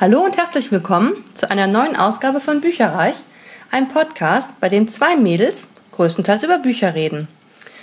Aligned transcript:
Hallo 0.00 0.24
und 0.24 0.36
herzlich 0.36 0.72
willkommen 0.72 1.12
zu 1.34 1.48
einer 1.48 1.68
neuen 1.68 1.94
Ausgabe 1.94 2.40
von 2.40 2.60
Bücherreich, 2.60 3.14
einem 3.70 3.86
Podcast, 3.86 4.58
bei 4.58 4.68
dem 4.68 4.88
zwei 4.88 5.14
Mädels 5.14 5.68
größtenteils 5.92 6.42
über 6.42 6.58
Bücher 6.58 6.96
reden. 6.96 7.28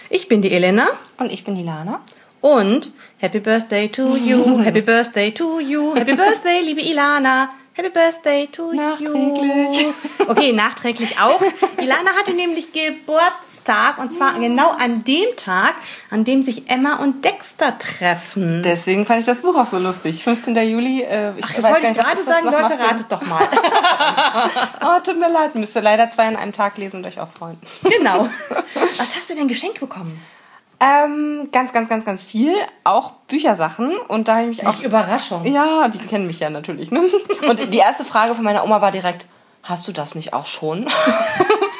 Ich 0.09 0.27
bin 0.27 0.41
die 0.41 0.51
Elena. 0.51 0.89
Und 1.17 1.31
ich 1.31 1.45
bin 1.45 1.55
die 1.55 1.63
Lana. 1.63 2.01
Und 2.41 2.91
Happy 3.19 3.39
Birthday 3.39 3.87
to 3.87 4.17
you, 4.17 4.59
Happy 4.63 4.81
Birthday 4.81 5.31
to 5.31 5.61
you, 5.61 5.95
Happy 5.95 6.13
Birthday, 6.13 6.59
liebe 6.61 6.81
Ilana. 6.81 7.51
Happy 7.73 7.89
Birthday 7.89 8.47
to 8.51 8.73
Nachträglich. 8.73 9.81
you. 9.81 9.93
Okay, 10.27 10.53
nachträglich 10.53 11.19
auch. 11.19 11.41
Ilana 11.77 12.11
hatte 12.17 12.31
nämlich 12.33 12.71
Geburtstag 12.73 13.97
und 13.97 14.11
zwar 14.13 14.37
genau 14.39 14.69
an 14.71 15.03
dem 15.03 15.35
Tag, 15.35 15.73
an 16.09 16.23
dem 16.23 16.43
sich 16.43 16.69
Emma 16.69 16.97
und 16.97 17.25
Dexter 17.25 17.77
treffen. 17.79 18.61
Deswegen 18.63 19.05
fand 19.05 19.21
ich 19.21 19.25
das 19.25 19.39
Buch 19.39 19.55
auch 19.57 19.65
so 19.65 19.77
lustig. 19.77 20.23
15. 20.23 20.55
Juli. 20.69 21.01
Äh, 21.01 21.31
ich 21.37 21.43
Ach, 21.45 21.53
das 21.55 21.63
wollte 21.63 21.87
ich 21.87 21.93
gerade 21.97 22.23
sagen, 22.23 22.45
Leute, 22.45 22.79
ratet 22.79 23.11
doch 23.11 23.21
mal. 23.23 23.47
Oh, 24.83 24.99
tut 25.03 25.19
mir 25.19 25.29
leid. 25.29 25.55
Müsst 25.55 25.75
ihr 25.75 25.81
leider 25.81 26.09
zwei 26.09 26.27
an 26.27 26.35
einem 26.35 26.53
Tag 26.53 26.77
lesen 26.77 26.97
und 26.97 27.05
euch 27.05 27.19
auch 27.19 27.29
freuen. 27.29 27.59
genau. 27.83 28.27
Was 28.97 29.15
hast 29.15 29.29
du 29.29 29.35
denn 29.35 29.47
geschenkt 29.47 29.79
bekommen? 29.79 30.21
Ähm, 30.81 31.49
ganz, 31.51 31.73
ganz, 31.73 31.87
ganz, 31.89 32.05
ganz 32.05 32.23
viel. 32.23 32.55
Auch 32.83 33.11
Büchersachen. 33.27 33.95
Und 34.07 34.27
da 34.27 34.37
habe 34.37 34.49
ich 34.49 34.57
mich 34.57 34.67
auch. 34.67 34.81
Überraschung. 34.81 35.45
Ja, 35.45 35.87
die 35.87 35.99
kennen 35.99 36.25
mich 36.25 36.39
ja 36.39 36.49
natürlich. 36.49 36.89
Ne? 36.89 37.03
Und 37.47 37.71
die 37.71 37.77
erste 37.77 38.03
Frage 38.03 38.33
von 38.33 38.43
meiner 38.43 38.63
Oma 38.63 38.81
war 38.81 38.91
direkt: 38.91 39.27
Hast 39.61 39.87
du 39.87 39.91
das 39.91 40.15
nicht 40.15 40.33
auch 40.33 40.47
schon? 40.47 40.87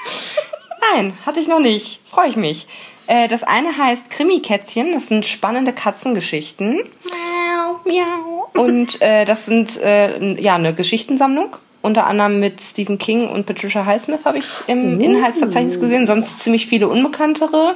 Nein, 0.94 1.18
hatte 1.26 1.40
ich 1.40 1.48
noch 1.48 1.60
nicht. 1.60 2.00
Freue 2.06 2.30
ich 2.30 2.36
mich. 2.36 2.68
Äh, 3.08 3.28
das 3.28 3.42
eine 3.42 3.76
heißt 3.76 4.12
Krimi-Kätzchen. 4.12 4.94
Das 4.94 5.08
sind 5.08 5.26
spannende 5.26 5.74
Katzengeschichten. 5.74 6.82
Miau, 7.10 7.80
miau. 7.86 8.50
Und 8.54 9.02
äh, 9.02 9.26
das 9.26 9.48
sind 9.48 9.78
äh, 9.78 10.40
ja 10.40 10.56
eine 10.56 10.76
Geschichtensammlung. 10.76 11.56
Unter 11.82 12.06
anderem 12.06 12.40
mit 12.40 12.62
Stephen 12.62 13.00
King 13.00 13.28
und 13.28 13.48
Patricia 13.48 13.84
Highsmith 13.84 14.26
habe 14.26 14.38
ich 14.38 14.46
im 14.68 15.02
Inhaltsverzeichnis 15.02 15.80
gesehen. 15.80 16.06
Sonst 16.06 16.42
ziemlich 16.42 16.68
viele 16.68 16.88
unbekanntere 16.88 17.76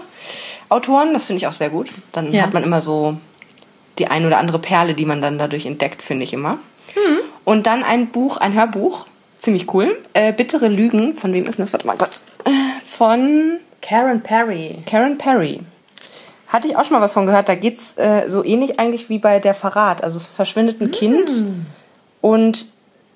Autoren. 0.70 1.14
Das 1.14 1.26
finde 1.26 1.38
ich 1.38 1.48
auch 1.48 1.52
sehr 1.54 1.70
gut. 1.70 1.92
Dann 2.12 2.32
Ja. 2.34 2.44
hat 2.44 2.54
man 2.54 2.64
immer 2.64 2.82
so 2.82 3.18
die 4.00 4.08
ein 4.08 4.26
oder 4.26 4.38
andere 4.40 4.60
Perle, 4.60 4.94
die 4.94 5.06
man 5.06 5.22
dann 5.22 5.38
dadurch 5.38 5.66
entdeckt, 5.66 6.02
finde 6.04 6.24
ich 6.24 6.34
immer. 6.34 6.58
Und 7.44 7.68
dann 7.68 7.84
ein 7.84 8.08
Buch, 8.08 8.38
ein 8.38 8.54
Hörbuch, 8.54 9.06
ziemlich 9.38 9.74
cool. 9.74 9.98
Äh, 10.14 10.32
Bittere 10.34 10.68
Lügen, 10.68 11.14
von 11.14 11.34
wem 11.34 11.46
ist 11.46 11.58
denn 11.58 11.64
das? 11.66 11.74
Warte 11.74 11.86
mal, 11.86 11.98
Gott. 11.98 12.22
Äh, 12.46 12.50
Von 12.86 13.58
Karen 13.82 14.22
Perry. 14.22 14.78
Karen 14.86 15.18
Perry. 15.18 15.62
Hatte 16.48 16.68
ich 16.68 16.78
auch 16.78 16.86
schon 16.86 16.98
mal 16.98 17.04
was 17.04 17.14
von 17.14 17.26
gehört. 17.26 17.50
Da 17.50 17.56
geht's 17.56 17.94
äh, 17.98 18.28
so 18.28 18.44
ähnlich 18.46 18.80
eigentlich 18.80 19.10
wie 19.10 19.20
bei 19.20 19.40
Der 19.40 19.54
Verrat. 19.54 20.04
Also 20.04 20.18
es 20.18 20.32
verschwindet 20.32 20.80
ein 20.82 20.92
Kind 20.92 21.44
und 22.22 22.68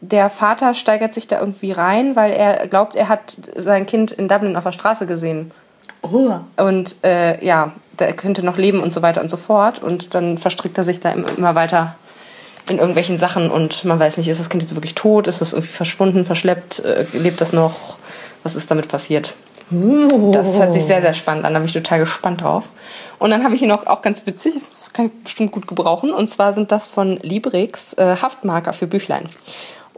der 0.02 0.30
Vater 0.30 0.74
steigert 0.74 1.14
sich 1.14 1.28
da 1.28 1.40
irgendwie 1.40 1.72
rein, 1.72 2.16
weil 2.16 2.32
er 2.34 2.68
glaubt, 2.68 2.96
er 2.96 3.08
hat 3.10 3.38
sein 3.56 3.86
Kind 3.86 4.12
in 4.12 4.28
Dublin 4.28 4.56
auf 4.56 4.64
der 4.64 4.72
Straße 4.72 5.08
gesehen. 5.08 5.52
Oh. 6.02 6.36
Und 6.58 6.96
äh, 7.04 7.44
ja, 7.46 7.74
der 8.00 8.14
könnte 8.14 8.44
noch 8.44 8.58
leben 8.58 8.82
und 8.82 8.94
so 8.94 9.02
weiter 9.02 9.22
und 9.22 9.30
so 9.30 9.38
fort. 9.38 9.84
Und 9.84 10.14
dann 10.14 10.38
verstrickt 10.38 10.78
er 10.78 10.84
sich 10.84 11.00
da 11.00 11.12
im- 11.12 11.26
immer 11.38 11.56
weiter 11.56 11.96
in 12.70 12.78
irgendwelchen 12.78 13.18
Sachen 13.18 13.50
und 13.50 13.84
man 13.84 14.00
weiß 14.00 14.18
nicht, 14.18 14.28
ist 14.28 14.40
das 14.40 14.50
Kind 14.50 14.62
jetzt 14.62 14.76
wirklich 14.76 14.94
tot, 14.94 15.26
ist 15.26 15.42
das 15.42 15.54
irgendwie 15.54 15.72
verschwunden, 15.72 16.24
verschleppt, 16.24 16.80
äh, 16.86 17.06
lebt 17.14 17.42
das 17.42 17.52
noch, 17.52 17.98
was 18.44 18.56
ist 18.56 18.70
damit 18.70 18.88
passiert? 18.88 19.34
Das 19.72 20.60
hört 20.60 20.74
sich 20.74 20.86
sehr, 20.86 21.02
sehr 21.02 21.16
spannend 21.16 21.46
an, 21.46 21.54
da 21.54 21.60
bin 21.60 21.68
ich 21.68 21.74
total 21.74 22.00
gespannt 22.00 22.42
drauf. 22.42 22.70
Und 23.18 23.32
dann 23.32 23.44
habe 23.44 23.56
ich 23.56 23.60
hier 23.60 23.68
noch 23.68 23.88
auch 23.88 24.04
ganz 24.04 24.26
witzig, 24.28 24.54
das 24.54 24.94
kann 24.94 25.08
ich 25.08 25.24
bestimmt 25.24 25.52
gut 25.52 25.68
gebrauchen, 25.68 26.12
und 26.12 26.30
zwar 26.30 26.54
sind 26.54 26.72
das 26.72 26.88
von 26.88 27.18
Librix 27.18 27.94
äh, 27.94 28.18
Haftmarker 28.22 28.74
für 28.74 28.86
Büchlein. 28.86 29.28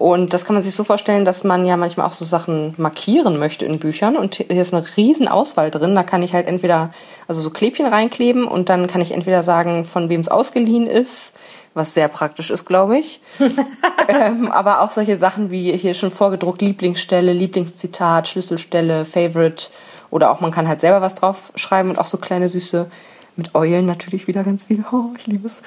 Und 0.02 0.34
das 0.34 0.46
kann 0.46 0.56
man 0.56 0.64
sich 0.64 0.74
so 0.74 0.84
vorstellen, 0.84 1.26
dass 1.26 1.44
man 1.44 1.64
ja 1.64 1.78
manchmal 1.78 2.08
auch 2.08 2.12
so 2.12 2.26
Sachen 2.26 2.74
markieren 2.78 3.38
möchte 3.38 3.66
in 3.66 3.78
Büchern. 3.78 4.18
Und 4.18 4.34
hier 4.34 4.60
ist 4.60 4.74
eine 4.74 4.84
riesen 4.98 5.28
Auswahl 5.28 5.70
drin. 5.70 5.94
Da 5.94 6.02
kann 6.02 6.24
ich 6.24 6.34
halt 6.34 6.48
entweder 6.48 6.90
also 7.28 7.40
so 7.40 7.52
Klebchen 7.52 7.86
reinkleben 7.86 8.46
und 8.46 8.70
dann 8.70 8.88
kann 8.88 9.02
ich 9.02 9.12
entweder 9.12 9.44
sagen, 9.44 9.86
von 9.86 10.10
wem 10.10 10.20
es 10.20 10.28
ausgeliehen 10.28 10.88
ist, 10.88 11.34
was 11.76 11.94
sehr 11.94 12.08
praktisch 12.08 12.50
ist, 12.50 12.66
glaube 12.66 12.98
ich. 12.98 13.22
ähm, 14.08 14.52
aber 14.52 14.82
auch 14.82 14.90
solche 14.90 15.18
Sachen 15.18 15.52
wie 15.52 15.78
hier 15.78 15.94
schon 15.94 16.10
vorgedruckt 16.10 16.64
Lieblingsstelle, 16.64 17.32
Lieblingszitat, 17.32 18.28
Schlüsselstelle, 18.28 19.06
Favorite. 19.06 19.68
Oder 20.10 20.32
auch 20.32 20.40
man 20.40 20.50
kann 20.50 20.68
halt 20.68 20.82
selber 20.82 21.02
was 21.02 21.14
drauf 21.14 21.52
schreiben 21.54 21.92
und 21.92 22.00
auch 22.00 22.08
so 22.08 22.18
kleine 22.18 22.50
süße 22.50 22.90
mit 23.36 23.56
Eulen 23.56 23.86
natürlich 23.86 24.28
wieder 24.28 24.44
ganz 24.44 24.66
viel. 24.66 24.84
Oh, 24.92 25.12
ich 25.18 25.28
liebe 25.28 25.46
es. 25.46 25.62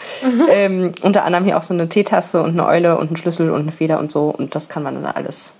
Ähm, 0.50 0.92
unter 1.02 1.24
anderem 1.24 1.44
hier 1.44 1.56
auch 1.56 1.62
so 1.62 1.74
eine 1.74 1.88
Teetasse 1.88 2.42
und 2.42 2.50
eine 2.50 2.66
Eule 2.66 2.98
und 2.98 3.08
einen 3.08 3.16
Schlüssel 3.16 3.50
und 3.50 3.62
eine 3.62 3.72
Feder 3.72 3.98
und 3.98 4.10
so. 4.10 4.28
Und 4.28 4.54
das 4.54 4.68
kann 4.68 4.82
man 4.82 4.94
dann 4.94 5.06
alles 5.06 5.54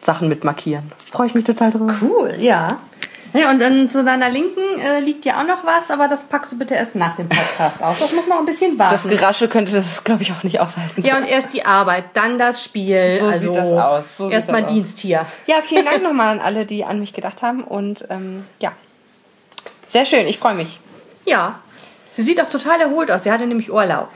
Sachen 0.00 0.28
mit 0.28 0.44
markieren. 0.44 0.92
Freue 1.10 1.26
ich 1.26 1.34
mich 1.34 1.44
total 1.44 1.70
drüber. 1.70 1.94
Cool, 2.02 2.34
ja. 2.38 2.78
Ja, 3.32 3.50
und 3.50 3.60
dann 3.60 3.90
zu 3.90 4.04
deiner 4.04 4.30
Linken 4.30 4.80
äh, 4.80 5.00
liegt 5.00 5.24
ja 5.24 5.40
auch 5.40 5.46
noch 5.46 5.64
was, 5.64 5.90
aber 5.90 6.08
das 6.08 6.24
packst 6.24 6.52
du 6.52 6.58
bitte 6.58 6.74
erst 6.74 6.96
nach 6.96 7.16
dem 7.16 7.28
Podcast 7.28 7.82
aus. 7.82 7.98
Das 7.98 8.12
muss 8.12 8.26
noch 8.26 8.38
ein 8.38 8.46
bisschen 8.46 8.78
warten. 8.78 8.92
Das 8.92 9.08
Geraschel 9.08 9.48
könnte 9.48 9.72
das, 9.72 10.04
glaube 10.04 10.22
ich, 10.22 10.32
auch 10.32 10.42
nicht 10.42 10.60
aushalten. 10.60 11.02
ja, 11.02 11.18
und 11.18 11.24
erst 11.24 11.52
die 11.52 11.64
Arbeit, 11.64 12.04
dann 12.14 12.38
das 12.38 12.64
Spiel. 12.64 13.18
So 13.20 13.26
also 13.26 13.46
sieht 13.48 13.56
das 13.56 13.68
aus, 13.68 14.04
so 14.16 14.30
Erstmal. 14.30 14.62
Dienst 14.64 14.98
hier. 14.98 15.26
Ja, 15.46 15.56
vielen 15.62 15.84
Dank 15.90 16.02
nochmal 16.02 16.28
an 16.28 16.40
alle, 16.40 16.64
die 16.66 16.84
an 16.84 16.98
mich 17.00 17.12
gedacht 17.12 17.42
haben. 17.42 17.62
Und 17.62 18.06
ähm, 18.10 18.44
ja, 18.60 18.72
sehr 19.88 20.04
schön. 20.04 20.26
Ich 20.26 20.38
freue 20.38 20.54
mich. 20.54 20.80
Ja. 21.26 21.60
Sie 22.10 22.22
sieht 22.22 22.40
auch 22.40 22.48
total 22.48 22.80
erholt 22.80 23.10
aus. 23.10 23.24
Sie 23.24 23.30
hatte 23.30 23.46
nämlich 23.46 23.70
Urlaub. 23.70 24.08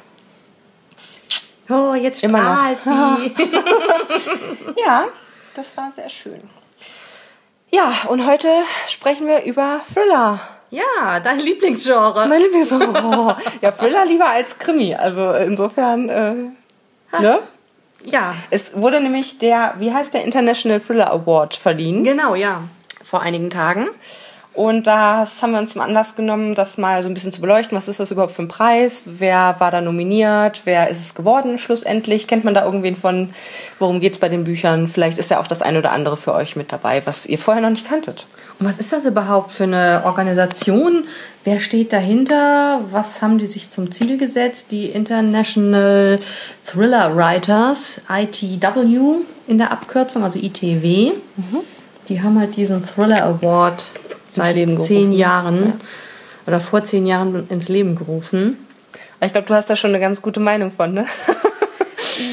Oh, 1.69 1.94
jetzt 1.94 2.19
strahlt 2.19 2.82
sie. 2.82 2.91
Ja, 4.84 5.06
das 5.54 5.76
war 5.76 5.93
sehr 5.94 6.09
schön. 6.09 6.41
Ja, 7.71 7.93
und 8.09 8.26
heute 8.26 8.48
sprechen 8.88 9.26
wir 9.26 9.44
über 9.44 9.81
Thriller. 9.93 10.41
ja, 10.71 11.21
dein 11.21 11.38
Lieblingsgenre. 11.38 12.26
Mein 12.26 12.41
Lieblingsgenre. 12.41 13.37
ja, 13.60 13.71
Thriller 13.71 14.04
lieber 14.06 14.27
als 14.27 14.59
Krimi. 14.59 14.94
Also 14.94 15.32
insofern, 15.32 16.09
äh, 16.09 16.34
ne? 17.21 17.41
Ja, 18.03 18.34
Es 18.50 18.75
wurde 18.75 19.00
nämlich 19.00 19.38
der, 19.38 19.75
wie 19.78 19.92
heißt 19.92 20.15
der 20.15 20.25
International 20.25 20.81
Thriller 20.81 21.12
Award 21.12 21.54
verliehen 21.54 22.03
genau, 22.03 22.34
ja. 22.34 22.62
vor 23.04 23.21
einigen 23.21 23.50
Tagen. 23.50 23.88
Und 24.60 24.87
das 24.87 25.43
haben 25.43 25.53
wir 25.53 25.59
uns 25.59 25.72
zum 25.72 25.81
Anlass 25.81 26.16
genommen, 26.16 26.54
das 26.54 26.76
mal 26.76 27.03
so 27.03 27.09
ein 27.09 27.15
bisschen 27.15 27.32
zu 27.32 27.41
beleuchten. 27.41 27.75
Was 27.78 27.88
ist 27.88 27.98
das 27.98 28.10
überhaupt 28.10 28.32
für 28.32 28.43
ein 28.43 28.48
Preis? 28.48 29.04
Wer 29.06 29.56
war 29.59 29.71
da 29.71 29.81
nominiert? 29.81 30.60
Wer 30.65 30.91
ist 30.91 31.00
es 31.00 31.15
geworden 31.15 31.56
schlussendlich? 31.56 32.28
Kennt 32.28 32.44
man 32.44 32.53
da 32.53 32.62
irgendwen 32.66 32.94
von? 32.94 33.31
Worum 33.78 34.00
geht's 34.00 34.19
bei 34.19 34.28
den 34.28 34.44
Büchern? 34.44 34.87
Vielleicht 34.87 35.16
ist 35.16 35.31
ja 35.31 35.41
auch 35.41 35.47
das 35.47 35.62
eine 35.62 35.78
oder 35.78 35.93
andere 35.93 36.19
für 36.19 36.34
euch 36.34 36.56
mit 36.56 36.72
dabei, 36.72 37.00
was 37.06 37.25
ihr 37.25 37.38
vorher 37.38 37.62
noch 37.62 37.71
nicht 37.71 37.88
kanntet. 37.88 38.26
Und 38.59 38.69
was 38.69 38.76
ist 38.76 38.93
das 38.93 39.06
überhaupt 39.06 39.50
für 39.50 39.65
eine 39.65 40.03
Organisation? 40.04 41.04
Wer 41.42 41.59
steht 41.59 41.94
dahinter? 41.94 42.82
Was 42.91 43.22
haben 43.22 43.38
die 43.38 43.47
sich 43.47 43.71
zum 43.71 43.91
Ziel 43.91 44.19
gesetzt? 44.19 44.72
Die 44.72 44.91
International 44.91 46.21
Thriller 46.66 47.16
Writers, 47.16 48.03
ITW 48.10 49.22
in 49.47 49.56
der 49.56 49.72
Abkürzung, 49.72 50.22
also 50.22 50.38
ITW. 50.38 51.12
Die 52.10 52.22
haben 52.22 52.38
halt 52.38 52.56
diesen 52.56 52.84
Thriller 52.84 53.25
Award 53.25 53.87
seit 54.34 54.54
zehn 54.54 54.76
gerufen. 54.76 55.12
Jahren 55.12 55.72
oder 56.46 56.60
vor 56.60 56.84
zehn 56.84 57.06
Jahren 57.06 57.48
ins 57.48 57.68
Leben 57.68 57.96
gerufen. 57.96 58.58
Ich 59.20 59.32
glaube, 59.32 59.46
du 59.46 59.54
hast 59.54 59.68
da 59.68 59.76
schon 59.76 59.91
eine 59.91 60.00
ganz 60.00 60.22
gute 60.22 60.41
Meinung 60.41 60.70
von, 60.70 60.94
ne? 60.94 61.06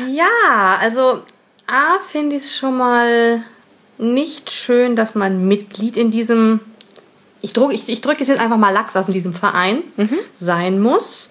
Ja, 0.09 0.78
also 0.81 1.22
A 1.68 2.00
finde 2.09 2.35
ich 2.38 2.44
es 2.44 2.58
schon 2.58 2.78
mal 2.78 3.41
nicht 3.97 4.52
schön, 4.52 4.96
dass 4.96 5.16
man 5.16 5.47
Mitglied 5.47 5.96
in 5.97 6.12
diesem, 6.12 6.59
ich 7.41 7.53
drücke 7.53 7.74
ich, 7.74 7.88
ich 7.90 8.02
drück 8.02 8.19
jetzt 8.19 8.31
einfach 8.31 8.58
mal 8.58 8.72
lax 8.72 8.96
aus, 8.96 9.08
in 9.08 9.14
diesem 9.14 9.34
Verein 9.34 9.84
sein 10.40 10.81
muss. 10.81 11.29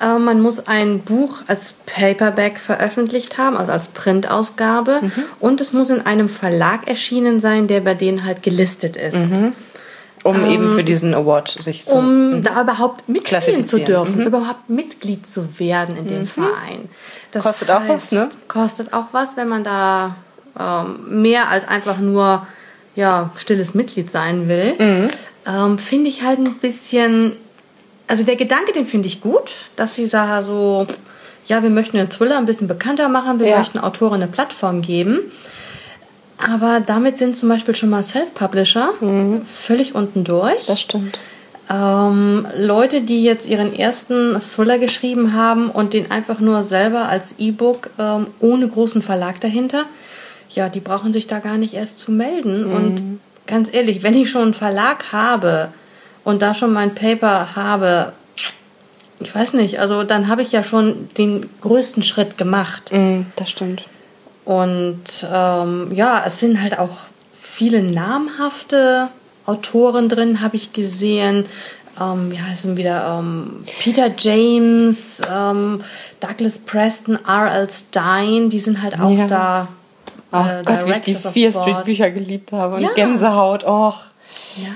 Äh, 0.00 0.18
man 0.18 0.40
muss 0.40 0.66
ein 0.66 1.00
Buch 1.00 1.42
als 1.46 1.74
Paperback 1.86 2.58
veröffentlicht 2.58 3.38
haben, 3.38 3.56
also 3.56 3.72
als 3.72 3.88
Printausgabe. 3.88 5.00
Und 5.40 5.60
es 5.60 5.72
muss 5.72 5.90
in 5.90 6.04
einem 6.04 6.28
Verlag 6.28 6.88
erschienen 6.88 7.40
sein, 7.40 7.66
der 7.66 7.80
bei 7.80 7.94
denen 7.94 8.24
halt 8.24 8.42
gelistet 8.42 8.96
ist. 8.96 9.30
Um 10.26 10.44
eben 10.46 10.70
für 10.70 10.84
diesen 10.84 11.14
Award 11.14 11.48
sich 11.50 11.84
zu. 11.84 11.94
Um 11.96 12.42
da 12.42 12.62
überhaupt 12.62 13.08
mitspielen 13.08 13.64
zu 13.64 13.80
dürfen, 13.80 14.26
überhaupt 14.26 14.68
Mitglied 14.68 15.26
zu 15.26 15.58
werden 15.58 15.96
in 15.96 16.06
dem 16.06 16.26
Verein. 16.26 16.88
Das 17.32 17.44
Kostet 17.44 17.70
auch 17.70 17.82
was, 17.86 18.12
ne? 18.12 18.28
Kostet 18.48 18.92
auch 18.92 19.06
was, 19.12 19.36
wenn 19.36 19.48
man 19.48 19.64
da 19.64 20.16
ähm, 20.58 21.20
mehr 21.22 21.50
als 21.50 21.66
einfach 21.68 21.98
nur 21.98 22.46
ja, 22.94 23.30
stilles 23.36 23.74
Mitglied 23.74 24.10
sein 24.10 24.48
will. 24.48 24.74
Mhm. 24.78 25.10
Ähm, 25.46 25.78
finde 25.78 26.08
ich 26.08 26.22
halt 26.22 26.38
ein 26.38 26.54
bisschen. 26.54 27.36
Also 28.08 28.24
der 28.24 28.36
Gedanke, 28.36 28.72
den 28.72 28.86
finde 28.86 29.08
ich 29.08 29.20
gut, 29.20 29.50
dass 29.74 29.94
sie 29.94 30.06
sagen 30.06 30.46
so, 30.46 30.86
ja, 31.46 31.62
wir 31.62 31.70
möchten 31.70 31.96
den 31.96 32.08
Thriller 32.08 32.38
ein 32.38 32.46
bisschen 32.46 32.68
bekannter 32.68 33.08
machen, 33.08 33.40
wir 33.40 33.48
Ja. 33.48 33.58
möchten 33.58 33.78
Autoren 33.78 34.14
eine 34.22 34.28
Plattform 34.28 34.80
geben. 34.80 35.20
Aber 36.38 36.80
damit 36.80 37.16
sind 37.16 37.36
zum 37.36 37.48
Beispiel 37.48 37.74
schon 37.74 37.90
mal 37.90 38.02
Self-Publisher 38.02 38.90
völlig 39.44 39.94
unten 39.94 40.24
durch. 40.24 40.52
Mhm. 40.52 40.66
Das 40.66 40.80
stimmt. 40.80 41.18
Ähm, 41.68 42.46
Leute, 42.56 43.00
die 43.00 43.24
jetzt 43.24 43.48
ihren 43.48 43.74
ersten 43.74 44.40
Thriller 44.40 44.78
geschrieben 44.78 45.32
haben 45.32 45.70
und 45.70 45.94
den 45.94 46.10
einfach 46.10 46.38
nur 46.38 46.62
selber 46.62 47.08
als 47.08 47.34
E-Book 47.38 47.90
ähm, 47.98 48.28
ohne 48.38 48.68
großen 48.68 49.02
Verlag 49.02 49.40
dahinter, 49.40 49.84
ja, 50.50 50.68
die 50.68 50.80
brauchen 50.80 51.12
sich 51.12 51.26
da 51.26 51.40
gar 51.40 51.58
nicht 51.58 51.74
erst 51.74 51.98
zu 51.98 52.12
melden. 52.12 52.66
Und 52.66 53.18
ganz 53.46 53.72
ehrlich, 53.72 54.04
wenn 54.04 54.14
ich 54.14 54.30
schon 54.30 54.42
einen 54.42 54.54
Verlag 54.54 55.12
habe 55.12 55.68
und 56.22 56.40
da 56.40 56.54
schon 56.54 56.72
mein 56.72 56.94
Paper 56.94 57.56
habe, 57.56 58.12
ich 59.18 59.34
weiß 59.34 59.54
nicht, 59.54 59.80
also 59.80 60.04
dann 60.04 60.28
habe 60.28 60.42
ich 60.42 60.52
ja 60.52 60.62
schon 60.62 61.08
den 61.18 61.48
größten 61.62 62.04
Schritt 62.04 62.38
gemacht. 62.38 62.92
Mm, 62.92 63.22
das 63.34 63.50
stimmt. 63.50 63.84
Und 64.46 65.02
ähm, 65.30 65.88
ja, 65.92 66.22
es 66.24 66.40
sind 66.40 66.62
halt 66.62 66.78
auch 66.78 66.96
viele 67.34 67.82
namhafte 67.82 69.08
Autoren 69.44 70.08
drin, 70.08 70.40
habe 70.40 70.56
ich 70.56 70.72
gesehen. 70.72 71.44
Ähm, 72.00 72.30
wie 72.30 72.40
heißen 72.40 72.76
wieder? 72.76 73.18
Ähm, 73.18 73.58
Peter 73.80 74.08
James, 74.16 75.20
ähm, 75.32 75.80
Douglas 76.20 76.58
Preston, 76.58 77.18
R.L. 77.26 77.68
Stein, 77.70 78.48
die 78.48 78.60
sind 78.60 78.80
halt 78.82 79.00
auch 79.00 79.10
Ja. 79.10 79.26
da. 79.26 79.68
Ach 80.30 80.48
äh, 80.48 80.62
Gott, 80.64 80.86
wie 80.86 80.90
ich 80.90 80.96
die 80.98 81.00
Directors 81.12 81.26
of 81.26 81.32
Fear 81.32 81.50
Board. 81.52 81.64
Street 81.68 81.84
Bücher 81.84 82.10
geliebt 82.10 82.52
habe. 82.52 82.76
Und 82.76 82.82
Ja. 82.82 82.90
Gänsehaut, 82.94 83.64
och. 83.64 83.94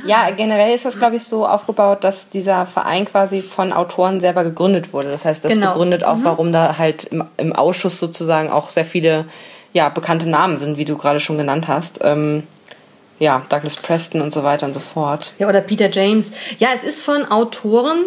Ja. 0.07 0.27
Ja, 0.27 0.31
generell 0.35 0.75
ist 0.75 0.85
das, 0.85 0.99
glaube 0.99 1.17
ich, 1.17 1.25
so 1.25 1.47
aufgebaut, 1.47 2.03
dass 2.05 2.29
dieser 2.29 2.67
Verein 2.67 3.05
quasi 3.07 3.41
von 3.41 3.73
Autoren 3.73 4.21
selber 4.21 4.43
gegründet 4.45 4.93
wurde. 4.93 5.11
Das 5.11 5.25
heißt, 5.25 5.45
das 5.45 5.53
Genau. 5.55 5.69
begründet 5.69 6.05
auch, 6.05 6.19
warum 6.23 6.53
da 6.53 6.77
halt 6.79 7.05
im, 7.05 7.25
im 7.39 7.55
Ausschuss 7.55 7.99
sozusagen 7.99 8.51
auch 8.51 8.69
sehr 8.69 8.85
viele 8.85 9.27
ja, 9.73 9.89
bekannte 9.89 10.29
Namen 10.29 10.57
sind, 10.57 10.77
wie 10.77 10.85
du 10.85 10.97
gerade 10.97 11.21
schon 11.21 11.39
genannt 11.39 11.69
hast. 11.69 12.01
Ähm, 12.03 12.45
ja, 13.19 13.43
Douglas 13.49 13.77
Preston 13.77 14.23
und 14.23 14.33
so 14.33 14.43
weiter 14.43 14.67
und 14.67 14.73
so 14.73 14.81
fort. 14.81 15.33
Ja, 15.39 15.49
oder 15.49 15.61
Peter 15.61 15.91
James. 15.91 16.33
Ja, 16.59 16.69
es 16.75 16.85
ist 16.85 17.03
von 17.03 17.25
Autoren 17.27 17.99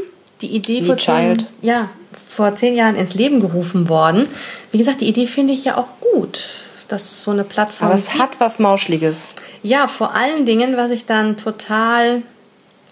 die 0.42 0.48
Idee 0.48 0.80
Lee 0.80 0.86
vor 0.86 0.98
zehn, 0.98 1.38
Child. 1.38 1.48
ja, 1.62 1.90
vor 2.28 2.56
zehn 2.56 2.76
Jahren 2.76 2.96
ins 2.96 3.14
Leben 3.14 3.40
gerufen 3.40 3.90
worden. 3.90 4.28
Wie 4.72 4.78
gesagt, 4.78 5.02
die 5.02 5.08
Idee 5.08 5.28
finde 5.28 5.54
ich 5.54 5.64
ja 5.64 5.78
auch 5.78 5.88
gut, 6.00 6.64
dass 6.88 7.04
es 7.04 7.24
so 7.24 7.32
eine 7.32 7.44
Plattform 7.44 7.90
Aber 7.90 7.98
es 7.98 8.16
hat 8.16 8.40
was 8.40 8.60
Mauschliges. 8.60 9.36
Ja, 9.62 9.88
vor 9.88 10.16
allen 10.16 10.46
Dingen, 10.46 10.76
was 10.76 10.92
ich 10.92 11.06
dann 11.06 11.38
total, 11.38 12.24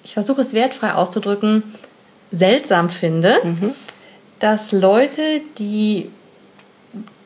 ich 0.03 0.13
versuche 0.13 0.41
es 0.41 0.53
wertfrei 0.53 0.93
auszudrücken, 0.93 1.63
seltsam 2.31 2.89
finde, 2.89 3.35
dass 4.39 4.71
Leute, 4.71 5.21
die 5.57 6.09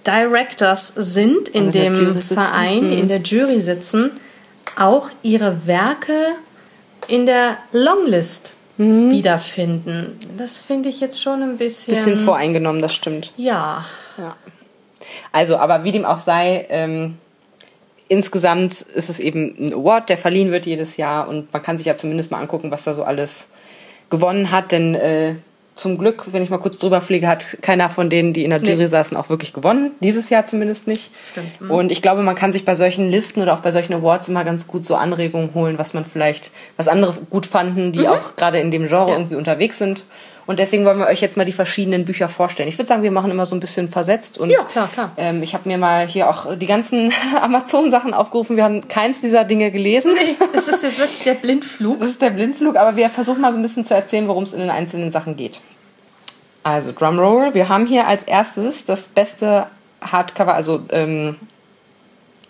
Directors 0.06 0.94
sind 0.96 1.50
in 1.50 1.68
Also 1.68 1.80
dem 1.80 1.96
Jury 1.96 2.13
sitzen. 2.13 2.34
Verein, 2.36 2.90
die 2.90 3.00
in 3.00 3.07
der 3.07 3.22
Jury 3.22 3.62
sitzen, 3.62 4.12
auch 4.78 5.10
ihre 5.24 5.66
Werke 5.68 6.13
in 7.07 7.25
der 7.25 7.57
Longlist 7.72 8.54
wiederfinden. 8.78 10.19
Das 10.38 10.62
finde 10.62 10.90
ich 10.90 11.00
jetzt 11.00 11.22
schon 11.22 11.42
ein 11.42 11.57
bisschen. 11.57 11.94
Bisschen 11.94 12.18
voreingenommen, 12.18 12.81
das 12.81 12.94
stimmt. 12.94 13.34
Ja. 13.38 13.86
Ja. 14.18 14.36
Also, 15.31 15.57
aber 15.57 15.84
wie 15.84 15.92
dem 15.92 16.06
auch 16.06 16.19
sei, 16.19 16.66
ähm, 16.69 17.18
insgesamt 18.07 18.74
ist 18.74 19.10
es 19.10 19.19
eben 19.19 19.56
ein 19.60 19.74
Award, 19.74 20.10
der 20.10 20.18
verliehen 20.18 20.52
wird 20.52 20.66
jedes 20.66 20.98
Jahr 20.98 21.28
und 21.28 21.52
man 21.54 21.63
kann 21.63 21.78
sich 21.78 21.88
ja 21.88 21.96
zumindest 21.96 22.31
mal 22.31 22.40
angucken, 22.40 22.72
was 22.72 22.84
da 22.84 22.94
so 22.94 23.04
alles 23.04 23.50
gewonnen 24.10 24.52
hat, 24.52 24.72
denn 24.72 24.96
äh, 24.96 25.36
zum 25.75 25.98
Glück, 25.98 26.24
wenn 26.31 26.42
ich 26.42 26.50
mal 26.50 26.57
kurz 26.57 26.77
drüber 26.80 27.01
fliege, 27.01 27.27
hat 27.27 27.45
keiner 27.62 27.89
von 27.89 28.10
denen, 28.10 28.31
die 28.31 28.44
in 28.45 28.50
der 28.50 28.60
Jury 28.62 28.77
Nee. 28.77 28.86
saßen, 28.86 29.18
auch 29.18 29.27
wirklich 29.30 29.51
gewonnen. 29.51 29.92
Dieses 30.00 30.30
Jahr 30.30 30.45
zumindest 30.45 30.88
nicht. 30.88 31.12
Stimmt. 31.31 31.60
Mhm. 31.62 31.72
Und 31.72 31.92
ich 31.92 32.01
glaube, 32.01 32.22
man 32.24 32.36
kann 32.36 32.54
sich 32.54 32.63
bei 32.63 32.75
solchen 32.75 33.10
Listen 33.10 33.42
oder 33.42 33.54
auch 33.54 33.60
bei 33.60 33.72
solchen 33.72 33.94
Awards 33.94 34.30
immer 34.30 34.45
ganz 34.45 34.68
gut 34.68 34.86
so 34.86 34.95
Anregungen 34.95 35.54
holen, 35.54 35.77
was 35.77 35.94
man 35.94 36.06
vielleicht, 36.06 36.51
was 36.77 36.88
andere 36.88 37.13
gut 37.30 37.45
fanden, 37.45 37.92
die 37.92 38.07
auch 38.07 38.36
gerade 38.38 38.60
in 38.60 38.72
dem 38.72 38.88
Genre 38.88 39.10
Ja. 39.12 39.16
irgendwie 39.18 39.36
unterwegs 39.36 39.77
sind. 39.77 40.04
Und 40.47 40.59
deswegen 40.59 40.86
wollen 40.86 41.00
wir 41.00 41.07
euch 41.07 41.21
jetzt 41.21 41.38
mal 41.38 41.45
die 41.45 41.53
verschiedenen 41.53 42.06
Bücher 42.06 42.30
vorstellen. 42.30 42.69
Ich 42.69 42.77
würde 42.77 42.88
sagen, 42.88 43.01
wir 43.01 43.12
machen 43.12 43.31
immer 43.31 43.47
so 43.47 43.56
ein 43.56 43.59
bisschen 43.59 43.89
versetzt. 43.89 44.38
Und 44.38 44.51
Ja, 44.51 44.63
klar, 44.63 44.88
klar. 44.88 45.12
Ähm, 45.18 45.42
ich 45.42 45.56
habe 45.56 45.68
mir 45.68 45.77
mal 45.77 46.07
hier 46.07 46.30
auch 46.30 46.56
die 46.56 46.68
ganzen 46.68 47.12
Amazon-Sachen 47.42 48.13
aufgerufen. 48.13 48.56
Wir 48.56 48.63
haben 48.63 48.88
keins 48.88 49.21
dieser 49.21 49.44
Dinge 49.44 49.71
gelesen. 49.71 50.15
Das 50.53 50.68
ist 50.68 50.83
jetzt 50.83 51.00
wirklich 51.00 51.24
der 51.24 51.33
Blindflug. 51.33 52.00
Das 52.00 52.09
ist 52.09 52.21
der 52.21 52.30
Blindflug, 52.30 52.75
aber 52.75 52.95
wir 52.95 53.09
versuchen 53.09 53.42
mal 53.42 53.51
so 53.51 53.59
ein 53.59 53.63
bisschen 53.63 53.86
zu 53.86 53.95
erzählen, 53.95 54.27
worum 54.27 54.44
es 54.44 54.53
in 54.53 54.59
den 54.59 54.69
einzelnen 54.69 55.12
Sachen 55.12 55.36
geht. 55.36 55.62
Also 56.62 56.92
Drumroll, 56.92 57.53
wir 57.53 57.69
haben 57.69 57.86
hier 57.86 58.07
als 58.07 58.24
erstes 58.24 58.86
das 58.86 59.07
beste 59.07 59.68
Hardcover, 60.01 60.53
also 60.53 60.81
ähm, 60.92 61.38